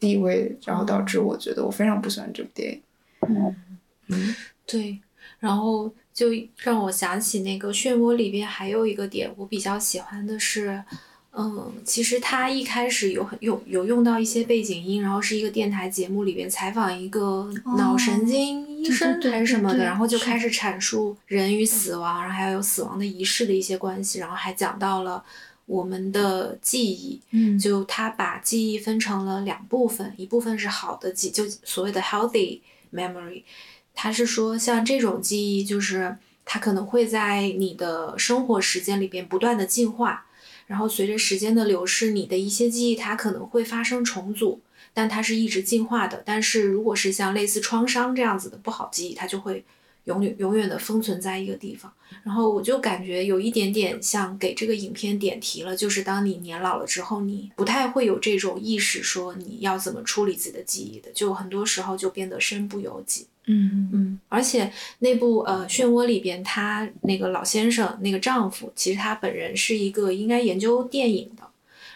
[0.00, 2.80] 地位，然后导致我觉得我非常不喜欢这部电影，
[3.28, 3.54] 嗯。
[4.08, 4.34] 嗯，
[4.66, 4.98] 对，
[5.38, 10.82] 然后就让我想起那个漩涡里边还有一个点，我比较喜欢的是。
[11.40, 25.22] 嗯，其实他一开始有很有有用到一些背景音，然后是一个电台节目里边采访一个脑神经医生还是什么的，然后就开始阐述人与死亡，然后还有死亡的仪式的一些关系，然后还讲到了
[25.66, 32.60] 我们的记忆，嗯，就他把记忆分成了两部分，一部分是好的记，就所谓的 healthy
[32.92, 33.42] memory，
[33.94, 40.24] 他是说像这种记忆，就是它可能会在你的生活时间里边不断的进化。
[40.66, 44.60] 然后随着时间的流逝，你的一些记忆它可能会发生重组，
[44.92, 46.22] 但它是一直进化的。
[46.24, 49.64] 但是如果是像类似创伤这样子的不好记忆，它就会
[50.04, 51.92] 永远永远的封存在一个地方。
[52.22, 63.26] 然后我就感觉有一点点像给这个影片点题了，就是当你年老了之后，你不太会有这种意识说你要怎么处理自己的记忆的，就很多时候就变得身不由己。
[63.50, 71.42] 嗯嗯，而且那部呃漩涡里边，他那个老先生那个丈夫，其实他本人是一个应该研究电影的，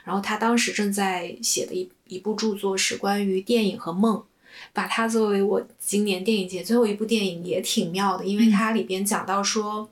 [0.05, 4.23] 然后他当时正在写的一一部著作是关于电影和梦，
[4.73, 9.89] 把它作为我今年电影节最后一部电影也挺妙的，因为它里边讲到说，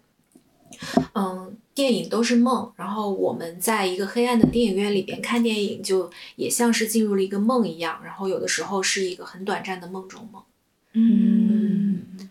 [1.15, 10.43] 嗯，电影都是梦，然后我们在一个黑暗的电影院里边看电影，就也像是进入了一个梦一样，然后有的时候是一个很短暂的梦中梦。
[10.93, 12.29] 嗯，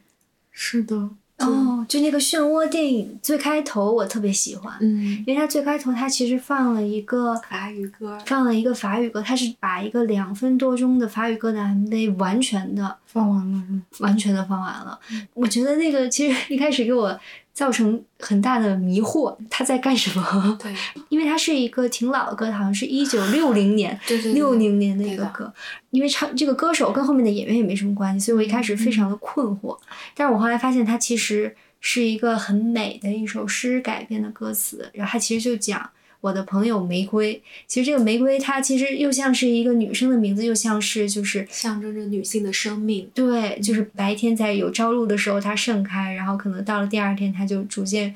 [0.52, 13.64] 是的，哦，就那个漩涡电影最开头我特别喜欢，嗯，因为它最开头它其实放了一个法语歌，放了一个法语歌，它是把一个两分多钟的法语歌的 MV 完全的放完了，
[14.00, 15.00] 完全的放完了。
[15.34, 17.20] 我觉得那个其实一开始给我。
[17.60, 20.58] 造成很大的迷惑，他在干什么？
[20.64, 20.74] 对，
[21.10, 24.00] 因为它是一个挺老的歌，好像是一九六零年、
[24.34, 25.54] 六零年的一个歌。
[25.90, 29.78] 因为唱这个歌手跟后面的演员也没什么关系，所以我一开始非常的困惑。
[30.16, 35.90] 但是我后来发现，它其实是一个很美的一首诗改编的歌词，然后它其实就讲。
[36.22, 43.10] 我的朋友玫瑰，其实这个玫瑰它其实又像是一个女生的名字，又像是就是象征着女性的生命。
[43.14, 48.14] 对，就是白天在有朝露的时候它盛开，然后可能到了第二天它就逐渐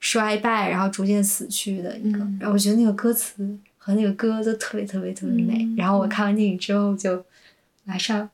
[0.00, 2.18] 衰败，然后逐渐死去的一个。
[2.40, 5.68] 然后我觉得那个歌词和那个歌都特别特别特别美。
[5.76, 7.24] 然后我看完电影之后就
[7.84, 8.28] 马上。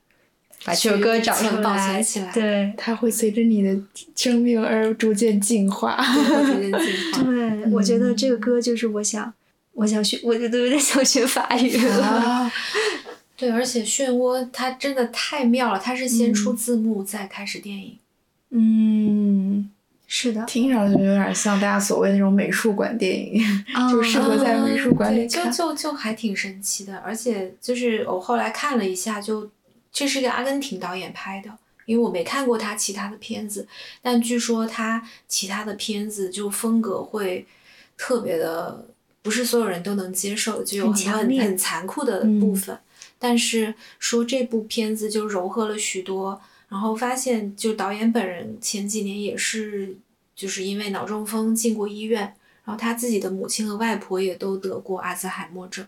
[0.63, 3.75] 把这首歌找出来，对，它会随着你的
[4.15, 5.97] 生命而逐渐进化。
[5.97, 7.23] 逐渐进化。
[7.25, 9.33] 对，我觉得这个歌就是我想，
[9.73, 12.51] 我想学，我觉得有点想学法语了。
[13.35, 17.97] 对，而且漩涡它真的太妙了，它是先出字幕再开始电影。
[18.51, 19.67] 嗯，
[20.05, 20.43] 是的。
[20.45, 23.43] 听上去有点像大家所谓那种美术馆电影，
[23.89, 25.51] 就适合在美术馆里看。
[25.51, 29.49] 就就就还挺神奇的，而且就是我后来看了一下就。
[29.91, 31.51] 这是一个阿根廷导演拍的，
[31.85, 33.67] 因为我没看过他其他的片子，
[34.01, 37.45] 但据说他其他的片子就风格会
[37.97, 38.87] 特别的，
[39.21, 42.77] 不是所有人都能接受，就有很很很残酷的部分。
[43.19, 49.95] 但是说这部片子就柔和了许多，然后发现就导演本人前几年也是
[50.35, 52.21] 就是因为脑中风进过医院，
[52.63, 55.85] 然后他自己的母亲和外婆也都得过阿兹海默症。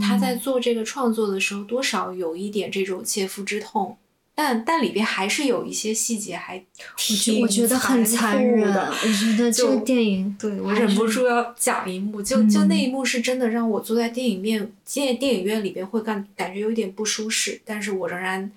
[0.00, 3.96] 他在做这个创作的时候，多少有一点这种切肤之痛，
[4.34, 6.62] 但但里边还是有一些细节还
[6.96, 8.72] 挺我觉得很残忍。
[8.72, 8.90] 的。
[8.90, 18.50] 我觉得这个电影，对我忍不住要讲一幕，就就那一幕是真的让我坐在电影院，在电影院里边会感感觉有点不舒适，但是我仍然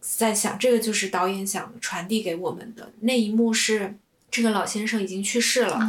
[0.00, 3.94] 在想，这个就是导演想传递给我们的那一幕是
[4.30, 5.80] 这个老先生已经去世了，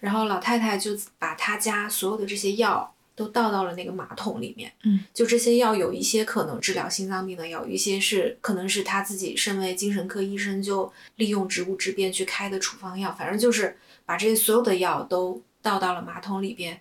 [0.00, 2.92] 然后老太太就把他家所有的这些药。
[3.16, 16.78] 都倒到了那个马桶里面，嗯，就这些药有一些可能治疗心脏病的药，有一些是可能是他自己身为精神科医生就利用职务之便去开的处方药，反正就是把这些所有的药都倒到了马桶里边，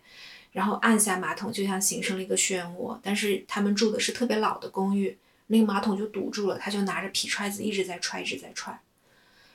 [0.52, 8.78] 然后按下马桶就像形成了一个漩涡，但是他们住的是特别老的公寓，那个马桶就堵住了，他就拿着皮揣子一直在踹，一直在踹，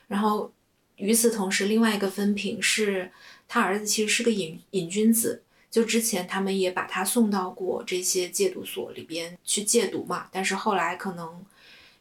[0.07, 0.51] 然后
[0.95, 3.11] 与此同时，另外一个分屏是
[3.47, 5.43] 他儿子其实是个瘾瘾君子。
[5.71, 11.43] 就之前他们也把他送到过这些戒毒所里边去戒毒嘛，但是后来可能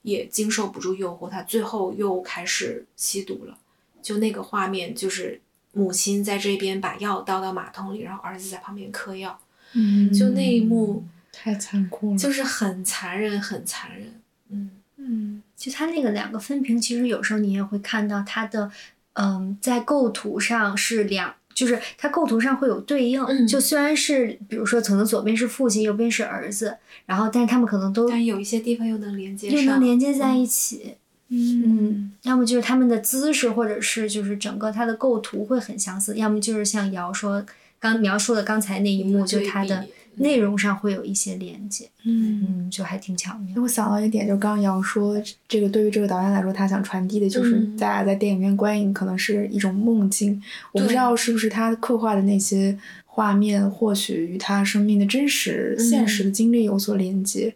[0.02, 3.56] 也经受不住诱惑，他最后又开始吸毒了。
[4.02, 5.40] 就那个画面，就是
[5.72, 9.38] 母亲在这边把药倒到马桶里，然后儿子在旁边嗑药。
[9.74, 14.20] 嗯，就那一幕太残酷了，就是很残忍，很残忍。
[14.48, 18.70] 嗯嗯，就他那个两个分屏，其实有时候你也会看到他的，
[19.12, 23.22] 嗯，在构图上是两，就是它构图上会有对应。
[23.24, 26.76] 嗯就虽然是比如说可能左边是父亲，右边是儿子，
[27.06, 30.94] 然后但是他们可能都但有一些地方又能连接又，能连接在一起。
[31.32, 37.46] 嗯嗯，要么就是他们的姿势，或者是就是整个它的构图会很相似，要么就是像瑶说
[37.78, 41.88] 刚描述的刚才那一幕，就对它的比内容上会有一些连接。
[42.04, 42.40] 嗯。
[42.42, 43.62] 嗯，就还挺巧妙。
[43.62, 50.42] 我想到一点，就刚刚杨说，这个对于这个导演来说，他想传递的就是嗯大家在电影院观影可能是一种梦境。
[50.72, 57.54] 我不知道是不是他刻画的那些画面，或许与他生命的真实、嗯现实的经历有所连接。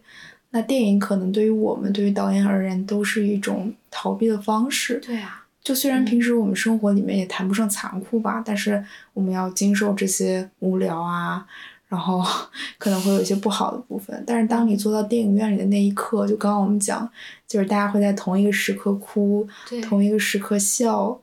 [0.51, 5.01] 那电影可能对于我们，对于导演而言，都是一种逃避的方式。
[5.05, 8.81] 对啊，就虽然平时我们生活里面也谈不上残酷吧，但是
[9.13, 11.45] 我们要经受这些无聊啊，
[11.87, 12.23] 然后
[12.77, 14.23] 可能会有一些不好的部分。
[14.25, 17.09] 但是当你坐到电影院里的那一刻，就刚刚我们讲，
[17.47, 21.19] 就是大家会在同一个时刻哭，对同一个时刻笑，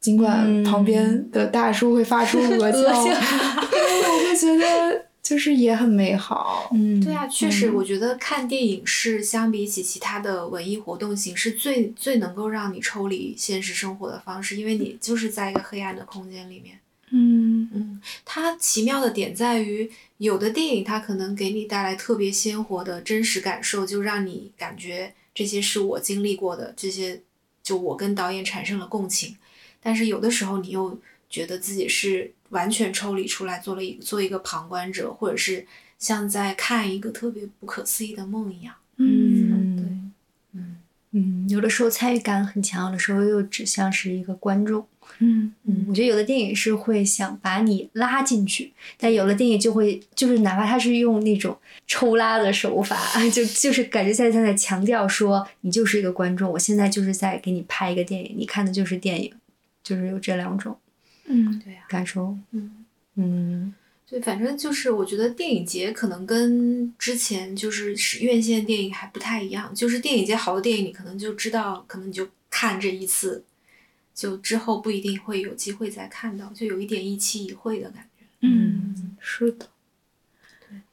[0.00, 6.70] 尽管嗯旁边的大叔会发出 鹅叫，我会觉得就是也很美好。
[6.72, 16.80] 嗯，对啊，确实，嗯我觉得看电影是相比起其他的文艺活动形式最最能够让你抽离现实生活的方式，因为你就是在一个黑暗的空间里面。
[17.72, 27.22] 嗯嗯，它奇妙的点在于，有的电影它可能给你带来特别鲜活的真实感受，就让你感觉这些是我经历过的，这些
[27.62, 29.36] 就我跟导演产生了共情。
[29.80, 35.66] 但是有的时候你又觉得自己是完全抽离出来，做了一做一个旁观者，或者是
[35.98, 38.74] 像在看一个特别不可思议的梦一样。
[38.96, 40.12] 嗯对嗯
[40.52, 40.76] 嗯
[41.12, 44.86] 嗯，有的时候参与感很强，有的时候又只像是一个观众。
[45.18, 51.56] 嗯嗯，我觉得有的电影是会想把你拉进去，但有的电影就会就是哪怕他是用那种
[51.86, 52.96] 抽拉的手法，
[53.32, 59.32] 就就是感觉在在在强调说你就是一个观众，我现在就是在给你拍一个电影，你看的就是电影，
[59.82, 60.76] 就是有这两种
[61.26, 62.36] 嗯对呀、感受。
[62.52, 62.84] 嗯。
[63.16, 63.74] 嗯
[64.08, 73.44] 对，反正就是我觉得电影节可能跟之前就是是院线电影还不太一样，就是电影节好多电影你可能就知道，可能你就看这一次，
[74.14, 78.24] 就之后不一定会有机会再看到，就有一点一期一会的感觉。
[78.40, 79.66] 嗯，是的。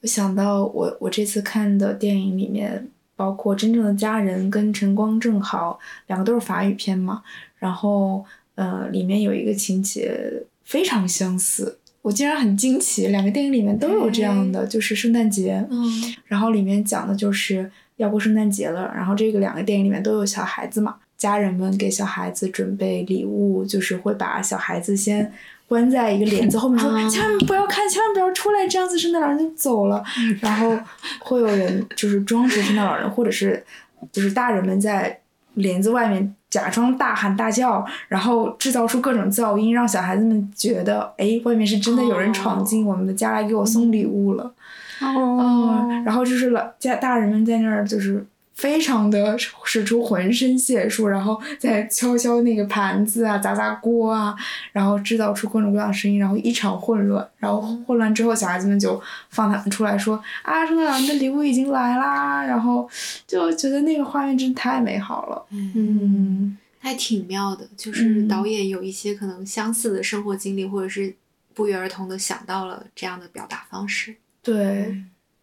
[0.01, 7.21] 我想到我我这次看的电影里面，包括《真正的家人》跟《晨光正好》两个都是法语片嘛，
[7.57, 25.31] 然后呃里面有一个情节非常相似，我竟然很惊奇，两个电影里面都有这样的，就是圣诞节，嗯然后里面讲的就是要过圣诞节了，然后这个两个电影里面都有小孩子嘛，家人们给小孩子准备礼物，就是会把小孩子先
[25.67, 30.03] 关在一个帘子后面说，嗯千万不要看，千万不要出来，这样子圣诞老人就走了。
[30.41, 30.77] 然后
[31.19, 33.63] 会有人就是装成圣诞老人，或者是
[34.11, 35.19] 就是大人们在
[35.55, 44.53] 帘子外面假装大喊大叫，然后制造出各种噪音，让小孩子们觉得，哎，外面是真的有人闯进我们的家来给我送礼物了。
[45.01, 48.25] 哦然后就是老家大人们在那儿就是
[48.57, 54.35] 非常的使出浑身解数，然后再敲敲那个盘子啊，砸砸锅啊，
[54.71, 57.25] 然后制造出各种各样的声音，然后一场混乱。
[57.37, 58.99] 然后混乱之后，小孩子们就
[59.29, 62.89] 放他们出来说啊，圣诞老人的礼物已经来啦，然后
[63.27, 65.45] 就觉得那个画面真的太美好了。
[65.51, 71.13] 嗯还挺妙的，就是嗯导演有一些可能相似的生活经历，或者是
[71.53, 74.15] 不约而同的想到了这样的表达方式。
[74.41, 74.95] 对，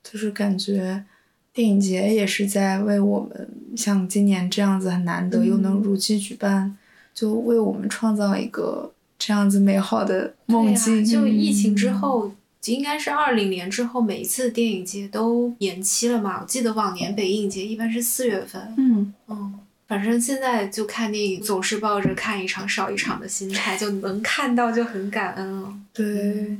[0.03, 1.05] 就是感觉
[1.55, 6.77] 电影节也是在为我们像今年这样子很难得又能嗯如期举办，
[7.15, 11.01] 就为我们创造一个这样子美好的梦境。
[11.01, 12.33] 啊，就疫情之嗯后，
[12.65, 16.41] 应该是二零年之后，每一次电影节都延期了嘛。
[16.43, 25.73] 我记得往年北影节一般是四月份，嗯，嗯，反正现在就看电影总是抱着看一场少一场的心态，就能看到就很感恩了。
[25.93, 26.57] 对。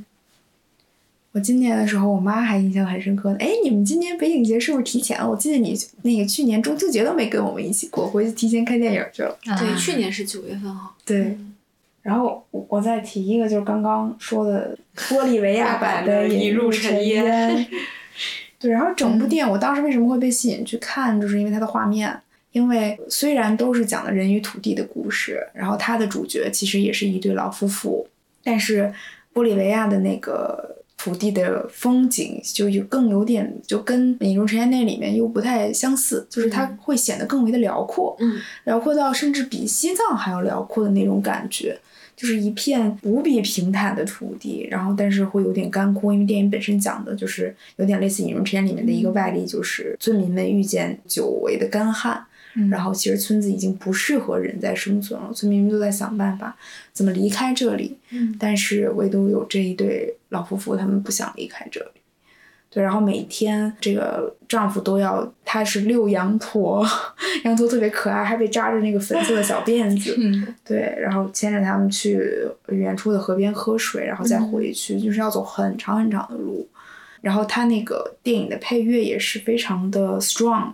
[1.35, 3.35] 我今年的时候，我妈还印象很深刻呢。
[3.41, 5.29] 哎，你们今年北影节是不是提前了？
[5.29, 9.37] 我记得你那个去年中秋节都没跟我们一起过，回去提前看电影去了。
[9.43, 10.95] 对，啊去年是九月份哈。
[11.05, 11.53] 对，嗯
[12.03, 17.57] 然后我我再提一个，就是刚刚说的玻利维亚 版的《引入入尘烟烟
[18.57, 22.17] 》。对，然后整部电影我当时为什么会被吸引去看，就是因为它的画面。
[22.53, 28.07] 因为虽然都是讲的人与土地的故事，然后它的主角其实也是一对老夫妇，
[28.41, 28.93] 但是
[29.33, 38.15] 玻利维亚的那个土地的风景就有更有点就跟《引入尘烟》那里面又不太相似，就是它嗯会显得更为的辽阔。
[38.19, 41.77] 嗯辽阔到甚至比西藏还要辽阔的那种感觉，
[42.15, 52.25] 就是一片无比平坦的土地，然后但是会有点干枯，因为电影本身讲的就是有点类似《引入尘烟》里面的一个外力，就是村民们遇见久违的干旱，
[52.55, 56.55] 嗯然后其实村子已经不适合人在生存了，村民们都在想办法
[56.93, 61.87] 怎么离开这里，嗯但是唯独有这一对老夫妇，他们不想离开这里。
[62.69, 66.85] 对，然后每天这个丈夫都要，他是遛羊驼，
[67.45, 70.13] 羊驼特别可爱，还被扎着那个粉色的小辫 子。
[70.17, 72.19] 嗯对，然后牵着他们去
[72.67, 76.67] 远处的河边喝水，然后再回去，就是要走很长很长的路。
[77.21, 80.73] 然后他那个电影的配乐也是非常的 strong，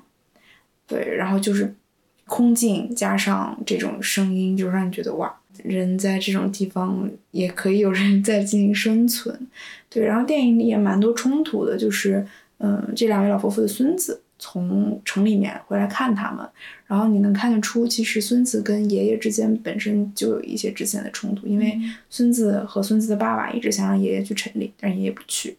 [0.92, 1.74] 对，然后就是
[2.26, 5.34] 空镜加上这种声音，就让你觉得哇，
[5.64, 9.48] 人在这种地方也可以有人在进行生存。
[9.90, 12.28] 对，然后电影里也蛮多冲突的，就是
[12.58, 16.46] 嗯，这两位老夫妇的孙子从城里面回来看他们，
[16.88, 21.80] 然后你能看得出，其实孙子跟爷爷之间本身就有一些之前的冲突，因为
[22.10, 25.58] 孙子和孙子的爸爸一直想让爷爷去城里，但是爷爷不去，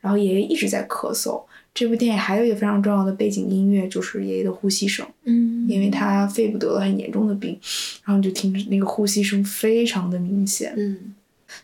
[0.00, 1.42] 然后爷爷一直在咳嗽。
[1.72, 7.58] 这部电影还有一个非常重要的背景音乐，就是爷爷的呼吸声，嗯因为他肺部得了很严重的病，
[8.04, 10.74] 然后你就听着那个呼吸声非常的明显。
[10.76, 11.14] 嗯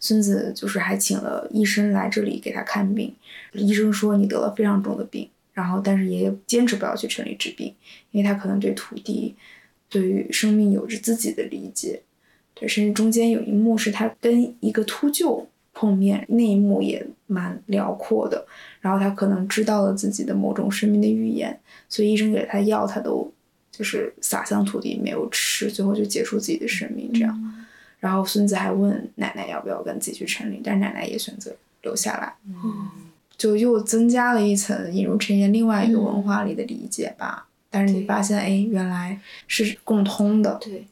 [0.00, 3.14] 孙子就是还请了医生来这里给他看病，
[3.52, 7.72] 医生说你得了非常重的病，然后但是爷爷坚持不要去城里治病，
[8.10, 9.36] 因为他可能对土地、
[9.88, 12.02] 对于生命有着自己的理解，
[12.52, 15.46] 对，甚至中间有一幕是他跟一个秃鹫
[15.78, 18.46] 碰面，那一幕也蛮辽阔的，
[18.80, 23.30] 然后他可能知道了自己的某种生命的预言，所以医生给他药他都
[23.70, 27.54] 就是撒向土地没有吃，最后就结束自己的生命这样。
[28.00, 32.88] 然后孙子还问奶奶要不要跟自己去城里，但是奶奶也选择留下来，嗯
[33.36, 37.46] 就又增加了一层引入陈岩另外一个文化里的理解吧。
[37.68, 40.58] 但是你发现，哎，原来是共通的。
[40.62, 40.86] 对，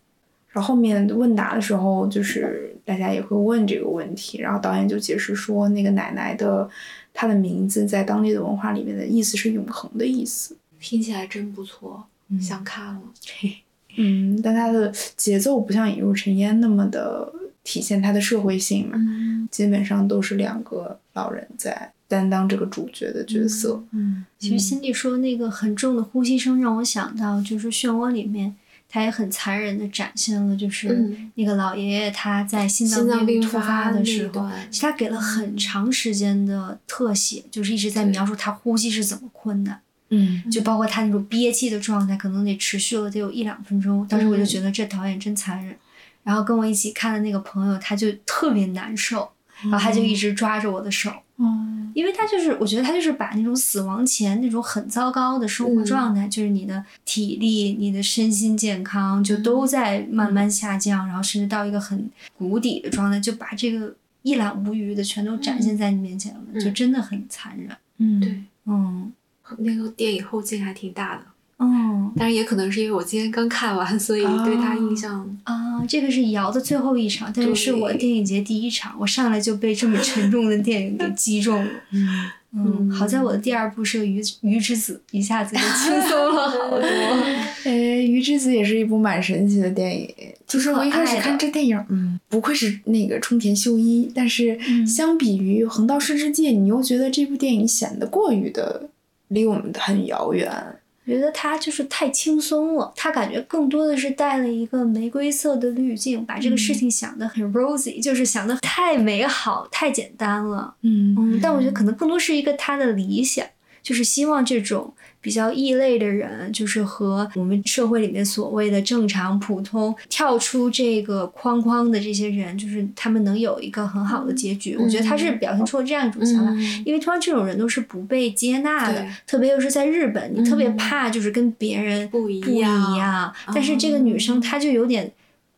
[0.51, 6.68] 然后后面问答的时候，就是大家也会问这个问题，然后导演就解释说，那个奶奶的
[7.12, 10.57] 她的名字在当地的文化里面的意思是永恒的意思。
[10.80, 12.05] 听起来真不错，
[12.41, 13.01] 想看了。
[13.97, 17.32] 嗯，但它的节奏不像《引入尘烟》那么的
[17.62, 23.82] 体现它的社会性嘛，嗯基本上都是两个老人在担当这个主角的角色。
[23.93, 28.57] 嗯，其实心里说那个很重的呼吸声，让我想到就是《漩涡》里面，
[28.95, 31.32] 他也很残忍的展现了，就是嗯。
[31.34, 39.80] 那个老爷爷他在心心脏病病突发的时候，其实他给了很长时间的特写，就是一直在描述他呼吸是怎么困难。
[40.11, 40.49] 嗯。
[40.49, 44.07] 就包括他那种憋气的状态，可能得持续了得有一两分钟。
[44.07, 45.74] 当时我就觉得这导演真残忍。
[46.22, 49.28] 然后跟我一起看的那个朋友，他就特别难受，
[49.64, 66.61] 然后他就一直抓着我的手，嗯因为他就是我觉得他就是把那种死亡前那种很糟糕的生活状态，就是你的体力、你的身心健康，就都在慢慢下降，然后甚至到一个很谷底的状态，就把这个一览无余的全都展现在你面前了，嗯。
[66.61, 67.74] 就真的很残忍。
[67.99, 69.12] 嗯，对，嗯。
[69.59, 71.22] 那个电影后劲还挺大的，
[71.59, 75.39] 嗯但是也可能是因为我今天刚看完，所以对他印象。
[75.45, 81.71] 啊，这个是瑶的最后一场，但是是我电影节第一场，我上来就被这么沉重的电影给击中了。
[81.93, 86.81] 嗯嗯，好在我的第二部是个鱼鱼之子，一下子就轻松了好多。
[87.65, 90.09] 哎，《鱼之子》也是一部蛮神奇的电影。
[90.47, 98.89] 就是我一开始看这电影，嗯，不愧是那个冲田秀一，但是嗯相比于《横道世之介》，你又觉得这部电影显得过于的
[99.29, 100.77] 离我们很遥远。
[101.07, 110.75] 我觉得他就是太轻松了，他感觉更多的是带了一个玫瑰色的滤镜，把这个事情想得很 rosy，、就是想得太美好、太简单了。
[110.81, 113.47] 嗯嗯，但我觉得可能更多是一个他的理想，
[113.83, 114.95] 就是希望这种
[115.25, 124.77] 比较异类的人，就是和我们社会里面所谓的正常、普通跳出这个框框的这些人，就是他们能有一个很好的结局。
[124.77, 126.51] 我觉得他是表现出了这样一种想法。
[126.51, 133.33] 嗯因为通常这种人都是不被接纳的，特别又是在日本，你特别嗯怕就是跟别人不一不一样样。
[133.55, 135.11] 但是这个女生她就有点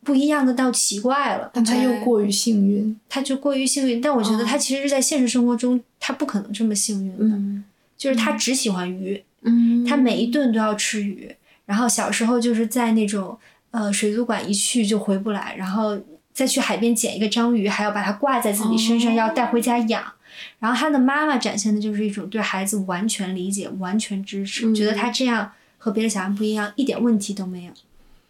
[0.05, 2.97] 不一样的到奇怪了，但他又过于幸运。
[3.09, 3.99] 她就过于幸运。
[3.99, 7.63] 但我觉得她其实是在现实生活中，她不可能这么幸运的，嗯
[7.97, 11.33] 就是她只喜欢鱼，嗯，她每一顿都要吃鱼。
[11.65, 13.37] 然后小时候就是在那种
[13.71, 15.99] 呃水族馆一去就回不来，然后
[16.33, 20.03] 再去海边捡一个章鱼，还要把它挂在自己身上，哦要带回家养。
[20.59, 27.71] 然后他的妈妈展现的就是一种对孩子完全理解、完全支持，嗯觉得他这样和别的小孩不一样，一点问题都没有。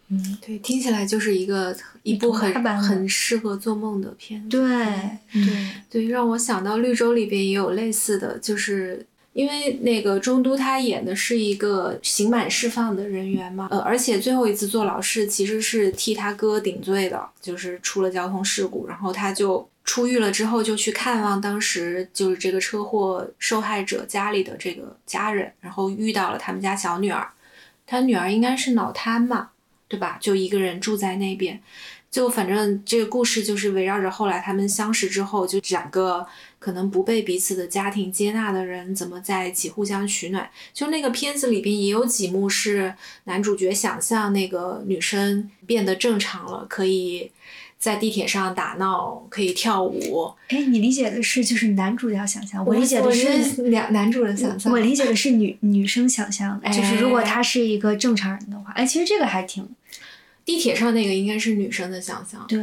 [0.08, 4.48] 嗯，对，听起来就是一个一部很童话版的很适合做梦的片子。
[4.48, 4.60] 对
[5.32, 9.04] 对，对，让我想到《绿洲》里边也有类似的，就是
[9.38, 27.28] 因为那个中都他演的是一个刑满释放的人员嘛，呃，而且最后一次坐牢是其实是替他哥顶罪的，就是出了交通事故，然后他就出狱了之后就去看望当时就是这个车祸受害者家里的这个家人，然后遇到了他们家小女儿。
[27.86, 29.50] 他女儿应该是脑瘫嘛，
[29.86, 30.18] 对吧？
[30.20, 31.62] 就一个人住在那边。
[32.10, 36.26] 就反正这个故事就是围绕着后来他们相识之后，就两个
[36.58, 40.48] 可能不被彼此的家庭接纳的人怎么在一起互相取暖。
[40.72, 42.94] 就那个片子里边也有几幕是
[43.24, 47.30] 男主角想象那个女生变得正常了，可以
[47.78, 50.32] 在地铁上打闹，可以跳舞。
[50.48, 54.72] 哎，你理解的是就是男主角想象，我理解的是两男主人想象。
[54.72, 59.68] 我理解的是女女生想象，就是如果他是一个正常人的话，哎，其实这个还挺。
[60.44, 62.58] 地铁上那个应该是女生的想象，对。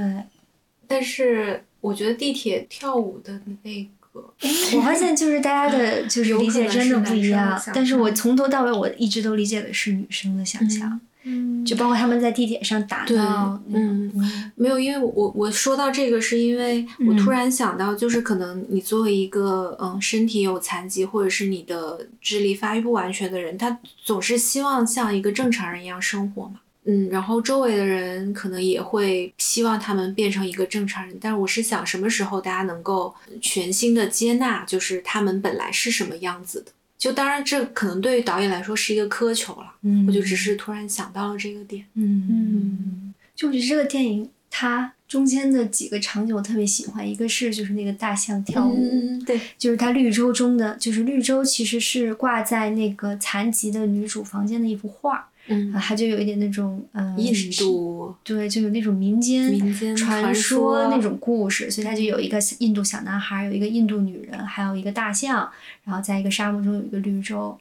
[0.87, 4.33] 但是我觉得地铁跳舞的那个，
[4.77, 7.61] 我发现就是大家的 就是理解真的不一样。
[7.73, 14.11] 但是我从头到尾我一直都理解的是女生的想象，嗯，就包括他们在地铁上打闹，嗯，
[14.55, 26.61] 没有，因为我我说到这个是因为我突然想到，就是可能你作为一个嗯身体有残疾或者是你的智力发育不完全的人，他总是希望像一个正常人一样生活嘛。
[26.85, 36.71] 嗯，然后周围的人可能也会希望他们变成一个正常人，但是我是想什么时候大家能够全新的接纳，就是他们本来是什么样子的。
[36.97, 55.27] 就当然这可能对于导演来说是一个苛求了，嗯，我就只是突然想到了这个点，嗯嗯，就我觉得这个电影它中间的几个场景我特别喜欢，一个是就是那个大象跳舞，嗯对，就是它绿洲中的，就是绿洲其实是挂在那个残疾的女主房间的一幅画。
[55.47, 65.49] 嗯，它就有一点那种，嗯，印度，对，就有那种民间民间传说那种故事，所以它就有一个印度小男孩，有一个印度女人，还有一个大象，
[65.83, 67.57] 然后在一个沙漠中有一个绿洲，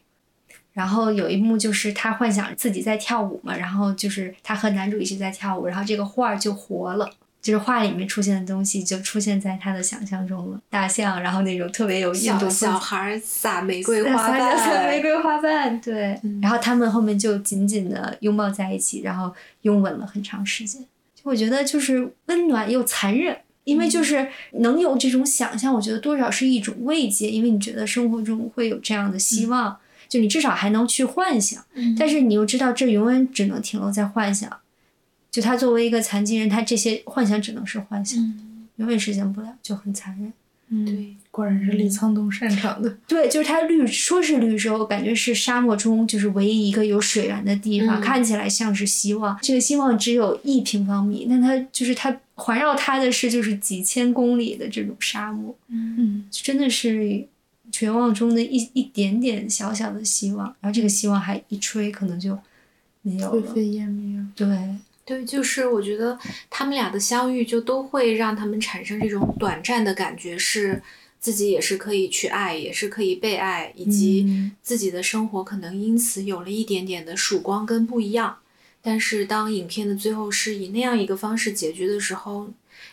[0.72, 7.10] 然后有一幕就是他幻想自己在跳舞嘛，然后就是他和男主一起在跳舞，然后这个画就活了。
[7.44, 10.58] 就是画里面出现的东西，就出现在他的想象中了。
[10.70, 16.18] 大象，然后那种特别有印度小孩撒玫瑰花瓣，撒玫瑰花瓣，对。
[16.40, 19.30] 然后他们后面就紧紧的拥抱在一起，然后
[19.60, 20.80] 拥吻了很长时间。
[21.14, 29.76] 就我觉得就是温暖又残忍，因为就是能有这种想象，我觉得多少是一种慰藉，因为你觉得生活中会有这样的希望，
[30.08, 31.62] 就你至少还能去幻想。
[31.98, 34.50] 但是你又知道这永远只能停留在幻想。
[35.34, 38.22] 就他作为一个残疾人，他这些幻想只能是幻想，
[38.76, 40.32] 永远实现不了，就很残忍。
[40.68, 42.88] 嗯，对，果然是李沧东擅长的。
[43.08, 49.36] 对，就是他绿，说是绿洲，感觉是沙漠中就是唯一一个有水源的地方，看起来像是希望。
[49.42, 55.52] 这个希望只有一平方米，那它就是它环绕它的是就是几千公里的这种沙漠。
[55.66, 57.26] 嗯，真的是
[57.72, 62.38] 绝望中的一一点点小小的希望，然后这个希望还一吹，可能就
[63.02, 64.24] 没有了，灰飞烟灭。
[64.36, 64.46] 对。
[65.04, 70.82] 对，就是我觉得他们俩的相遇就都会让他们产生这种短暂的感觉，是
[71.20, 78.38] 自己也是可以去爱，也是可以被爱，以及自己的生活可能因此有了一点点的曙光跟不一样。
[78.80, 82.48] 但是当影片的最后是以那样一个方式结局的时候，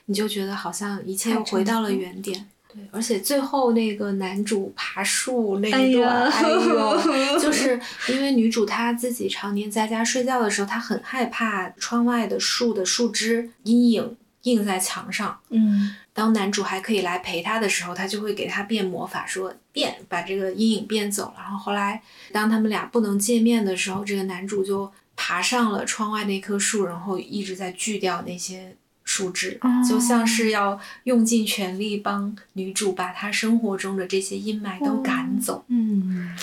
[0.05, 2.47] 你就觉得好像一切又回到了原点。
[2.73, 15.37] 对，而且最后那个男主爬树那一段，哎呦，就 是因为女主她自己常年在家睡觉的时候，她很害怕窗外的树的树枝阴影映在墙上。
[15.49, 21.35] 嗯，当男主还可以来陪她的时候，他就会给她变魔法，说变把这个阴影变走了。
[21.37, 22.01] 然后后来
[22.31, 28.75] 当他们俩不能见面的时候，这个男主就爬上了窗外那棵树，然后一直在锯掉那些。
[29.11, 35.65] 树枝就像是要用尽全力帮女主把她生活中的这些阴霾都赶走。
[35.67, 36.33] 嗯，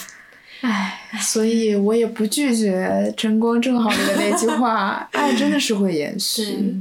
[0.61, 6.79] 唉，所以我也不拒绝晨光正好的那句话： 爱真的是会延续。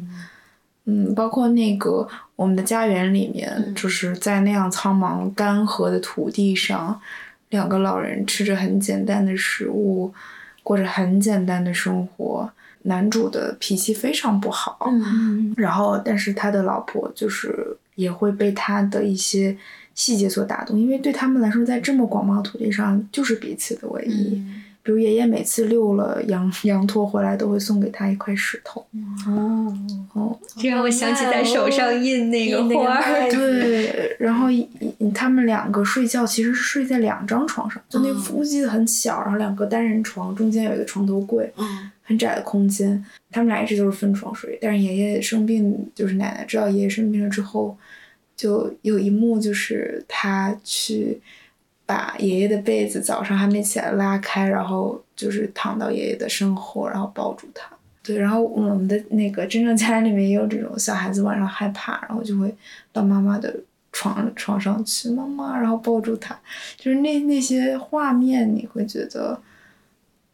[0.83, 6.99] 嗯，包括那个我们的家园里面，就是在那样苍茫干涸的土地上，
[7.49, 10.13] 两个老人吃着很简单的食物，
[10.63, 12.51] 过着很简单的生活。
[12.83, 14.89] 男主的脾气非常不好，
[15.55, 19.57] 然后但是他的老婆就是也会被他的一些
[19.93, 24.41] 细节所打动，因为对他们来说，在这么广袤土地上就是彼此的唯一。
[24.87, 28.79] 比如爷爷每次遛了羊 羊驼回来，都会送给他一块石头。
[29.27, 29.77] 哦
[30.13, 33.01] 哦，这让我想起在手上印那个花。
[33.29, 34.47] 对，然后
[35.13, 41.51] 他们两个睡觉其实是睡在两张床上，就那屋子很小，然后两个单人床，中间有一个床头柜。
[41.57, 41.91] 嗯。
[42.03, 44.57] 很窄的空间，他们俩一直都是分床睡。
[44.61, 47.77] 但是爷爷生病，就是奶奶知道爷爷生病了之后，
[48.33, 51.19] 就有一幕就是他去
[51.87, 57.67] 把爷爷的被子早上还没起来拉开，然后就是躺到爷爷的身后，然后抱住他。
[58.03, 62.53] 对，然后我们的那个真正家庭里面也有这种小孩子晚上害怕，然后就会
[62.93, 63.55] 到妈妈的
[63.91, 66.39] 床床上去，妈妈，然后抱住他，
[66.77, 69.41] 就是那那些画面，你会觉得。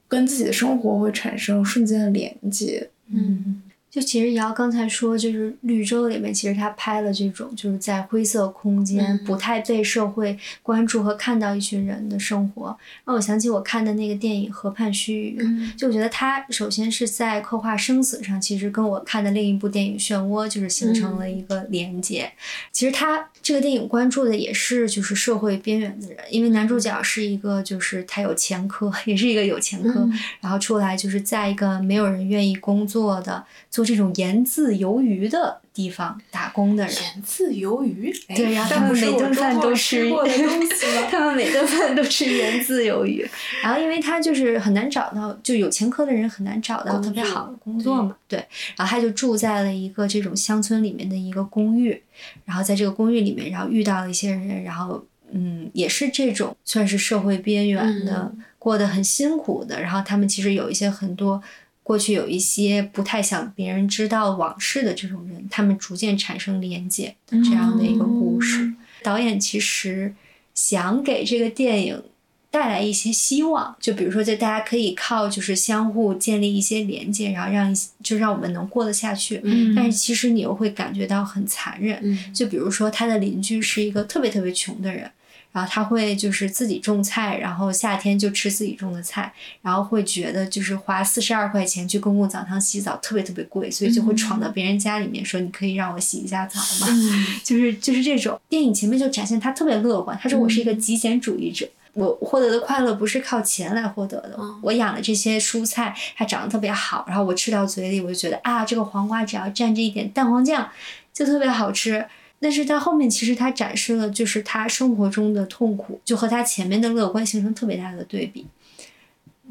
[0.06, 2.88] 跟自己的生活会产生瞬间的连接。
[3.08, 3.64] 嗯，
[3.94, 12.76] 就其实瑶刚才说，就是绿洲里面，其实他拍了这种就是在灰色空间、嗯不太被社会关注和看到一群人的生活，
[13.06, 15.44] 让我想起我看的那个电影《河畔须臾》。
[15.44, 22.32] 嗯就我觉得他首先是在刻画生死上，其实跟我看的另一部电影《漩涡》就是形成了一个连接。
[22.72, 30.14] 其实他这个电影关注的也是就是社会边缘的人，因为男主角是一个就是他有前科，也是一个有前科，嗯。
[30.40, 36.94] 然后出来就是在一个没有人愿意工作的做这种盐渍鱿鱼的地方打工的人。
[36.94, 40.86] 盐渍鱿鱼，哎对然后他们每顿饭都吃吃过的东西？
[41.10, 43.28] 他们每顿饭都吃盐渍鱿鱼，
[43.64, 48.38] 然后因为他就是很难找到，就有前科的人很难找到特别好的工作嘛，对。
[48.78, 52.02] 然后他就住在了一个这种乡村里面的一个公寓，
[52.46, 61.42] 然后在这个公寓里面，然后遇到了一些人，然后嗯，也是这种算是社会边缘的，嗯过得很辛苦的，然后他们其实有一些很多。
[61.84, 68.64] 过去有一些不太想别人知道往事的这种人，他们逐渐产生连接的这样的一个故事。
[68.64, 70.16] 嗯导演其实
[70.56, 72.02] 想给这个电影
[72.50, 79.42] 带来一些希望，就比如说，就大家可以靠就是相互建立一些连接，然后让一些就让我们能过得下去。
[79.44, 85.12] 嗯但是其实你又会感觉到很残忍，嗯就比如说他的邻居是一个特别特别穷的人。
[85.54, 89.32] 然后他会就是自己种菜，然后夏天就吃自己种的菜，
[89.62, 101.66] 然后会觉得就是花四十二块钱去公共澡堂洗澡特别特别贵，所以就会闯到别人家里面说：“你可以让我洗一下澡吗？”嗯 就是就是这种电影前面就展现他特别乐观，他说我是一个极简主义者。
[101.94, 110.68] 我获得的快乐不是靠钱来获得的，嗯我养的这些蔬菜它长得特别好，然后我吃到嘴里我就觉得啊，这个黄瓜只要蘸着一点蛋黄酱
[111.14, 112.04] 就特别好吃。
[112.44, 118.46] 但是他后面其实他展示了就是他生活中的痛苦，就和他前面的乐观形成特别大的对比。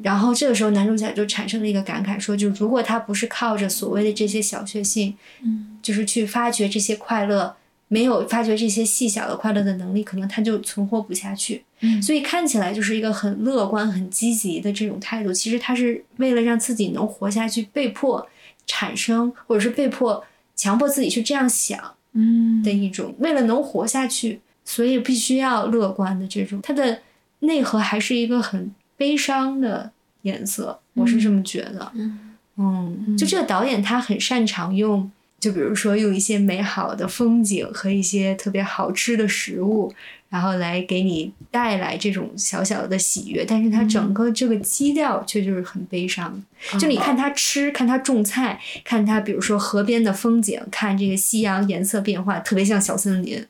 [0.02, 7.56] 然后这个时候男主角就产生了一个感慨，说就如果他不是靠着所谓的这些小确幸，嗯就是去发掘这些快乐，
[7.88, 11.64] 没有发掘这些细小的快乐的能力，可能他就存活不下去。
[11.80, 18.26] 嗯所以看起来就是一个很乐观、很积极的这种态度，其实他是为了让自己能活下去，被迫
[18.66, 20.24] 产生，或者是被迫
[20.54, 22.62] 强迫自己去这样想嗯。
[22.62, 27.00] 的一种，为了能活下去，所以必须要乐观的这种，它的
[27.40, 29.90] 内核还是一个很悲伤的
[30.22, 31.90] 颜色，我是这么觉得。
[31.94, 32.28] 嗯。
[32.56, 35.10] 嗯，就这个导演他很擅长用，
[35.42, 39.92] 就比如说用一些美好的风景和一些特别好吃的食物，
[40.28, 46.40] 然后来给你带来这种小小的喜悦，但是它整个这个基调却就是很悲伤。
[46.78, 53.44] 就你看他吃，看他种菜，看他比如说河边的风景，看这个夕阳颜色变化，特别像小森林。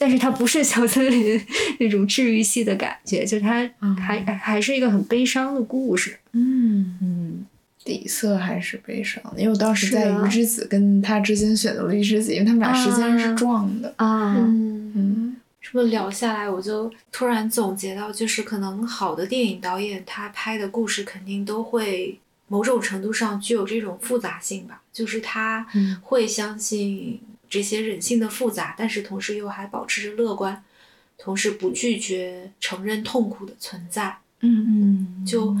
[0.00, 1.40] 但是它不是小森林
[1.80, 3.68] 那种治愈系的感觉，就它
[4.00, 6.16] 还、还还是一个很悲伤的故事。
[6.32, 7.46] 嗯，嗯，
[7.88, 13.94] 底色还是悲伤的，因为我当时在鱼之子跟他之间选择了鱼之子，因为他们俩时间是撞的。
[13.96, 22.18] 啊，嗯嗯这么聊下来，我就突然总结到，就是可能好的电影导演他拍的故事肯定都会
[22.48, 27.18] 某种程度上具有这种复杂性吧，就是他嗯会相信
[27.48, 30.62] 这些人性的复杂，但是同时又还保持着乐观，
[31.16, 34.18] 同时不拒绝承认痛苦的存在。
[34.40, 35.56] 嗯嗯，就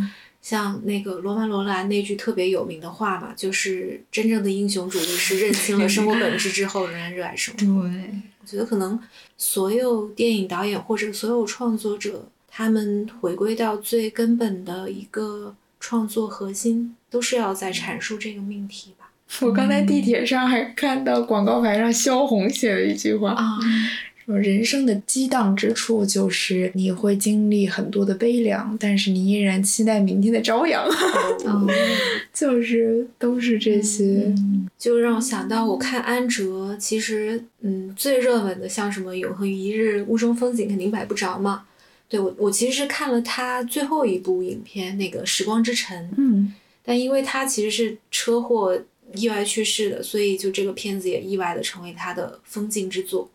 [0.48, 7.82] 像那个罗曼·罗兰那句特别有名的话嘛，就是真正的英雄主义是认清了生活本质之后仍然热爱生活。
[7.92, 8.98] 对，我觉得可能
[9.36, 19.10] 所有电影导演或者所有创作者，他们回归到最根本的一个创作核心，都是要在阐述这个命题吧。
[19.42, 23.68] 我刚才地铁上还看到广告牌上萧红写了一句话，啊，说
[24.36, 30.84] 人生的激荡之处就是你会经历很多的悲凉，但是你依然期待明天的朝阳，
[31.46, 31.66] 嗯
[32.34, 34.34] 就是都是这些。
[34.78, 41.64] 就让我想到，我看安哲，其实嗯，最热门的像什么《永恒一日》《雾中风景》肯定买不着嘛。
[42.08, 46.52] 对我，我其实是看了他最后一部影片那个《时光之城》，嗯
[46.82, 48.78] 但因为他其实是车祸
[49.14, 53.28] 意外去世的，所以就这个片子也意外的成为他的封禁之作。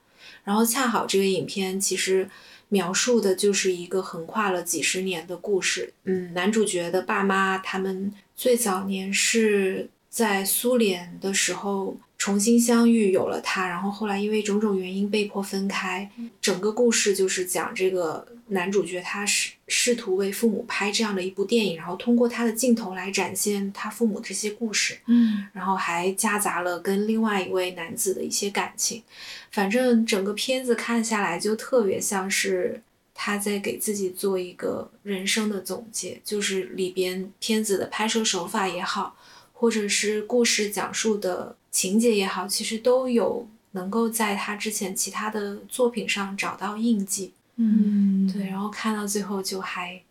[0.44, 2.30] 然后恰好这个影片其实
[2.70, 5.94] 描述的就是一个横跨了几十年的故事。
[6.06, 16.08] 嗯，男主角的爸妈他们最早年是在苏联的时候重新相遇，有了他，然后后来因为种种原因被迫分开。
[16.40, 25.00] 整个故事就是讲这个男主角他试试图为父母拍这样的一部电影，然后通过他的镜头来展现他父母这些故事。
[25.08, 29.02] 嗯然后还夹杂了跟另外一位男子的一些感情。
[29.50, 32.80] 反正整个片子看下来就特别像是
[33.16, 39.16] 他在给自己做一个人生的总结，就是里边片子的拍摄手法也好，
[39.64, 47.32] 或者是故事讲述的情节也好，其实都有能够在他之前其他的作品上找到印记。
[47.56, 50.02] 嗯，对，然后看到最后就还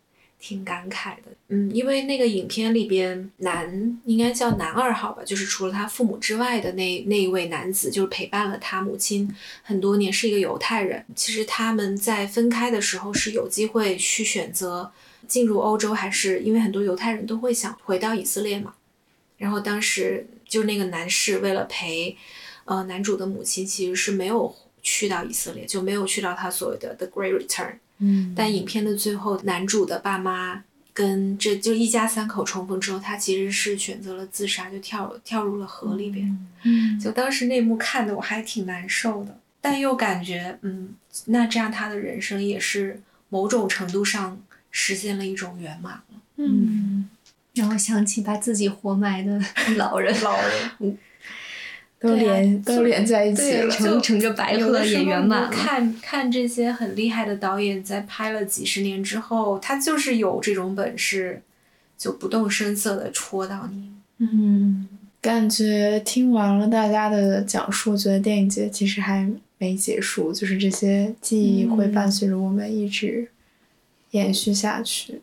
[0.40, 1.24] 挺感慨的。
[1.48, 9.30] 嗯，因为那个影片里边男应该叫男二号吧，就是除了他父母之外的那那一位男子，就是陪伴了他母亲
[9.62, 11.05] 很多年，是一个犹太人。
[11.14, 14.90] 其实他们在分开的时候是有机会去选择
[15.28, 18.72] 进入欧洲，还是因为很多犹太人都会想回到以色列嘛。
[19.43, 22.16] 然后当时就是那个男士为了陪
[22.64, 27.74] 呃男主的母亲，其实是没有去到以色列，就没有去到他所谓的 The Great Return。
[27.99, 30.62] 嗯，但影片的最后，男主的爸妈
[30.95, 36.49] 跟这就一家三口重逢之后，他其实是选择了自杀，就跳跳入了河里边。
[36.62, 40.95] 嗯就当时那幕看的我还挺难受的，但又感觉，嗯，
[41.26, 44.40] 那这样他的人生也是某种程度上
[44.70, 46.20] 实现了一种圆满了。
[46.36, 47.09] 嗯，
[47.55, 49.40] 让我想起把自己活埋的
[49.76, 50.36] 老人，老
[50.80, 50.98] 人
[52.00, 53.70] 都连都连在一起对了。
[53.70, 55.50] 乘乘着白鹤有的时候也圆满了。
[55.50, 61.42] 看看这些很厉害的导演，在拍了几十年之后，他就是有这种本事，
[61.96, 63.92] 就不动声色的戳到你。
[64.18, 64.88] 嗯
[65.20, 73.28] 感觉听完了大家的讲述，觉得电影节其实还没结束，就是这些记忆会伴随着我们一直
[74.11, 75.20] 延续下去，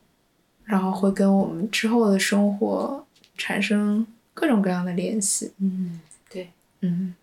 [0.70, 3.03] 然后会跟我们之后的生活
[3.36, 4.05] 产生
[4.36, 5.51] 各种各样的联系。
[5.59, 5.99] 嗯
[6.30, 6.47] 对
[6.82, 7.15] 嗯，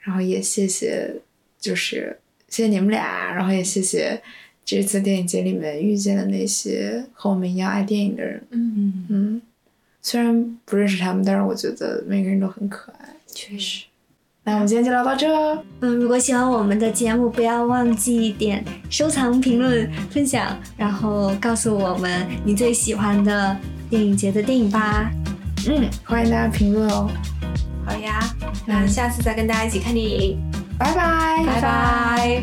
[0.00, 1.16] 然后也谢谢，
[1.58, 4.22] 就是谢谢你们俩，然后也谢谢
[4.66, 8.46] 这次电影节里面遇见的那些和我们一样爱电影的人。
[8.50, 9.42] 嗯，嗯，嗯，
[10.02, 13.16] 虽然不认识他们，但是我觉得每个人都很可爱。
[13.26, 13.86] 确实。
[14.42, 15.28] 那我们今天就聊到这。
[15.80, 23.56] 嗯，如果喜欢我们的节目，不要忘记点收藏、评论、分享，然后告诉我们你最喜欢的
[23.90, 25.10] 电影节的电影吧。
[25.68, 27.10] 嗯，欢迎大家评论哦，
[27.86, 28.18] 好呀，
[28.66, 30.38] 那下次再跟大家一起看电影，
[30.78, 32.42] 拜拜，拜拜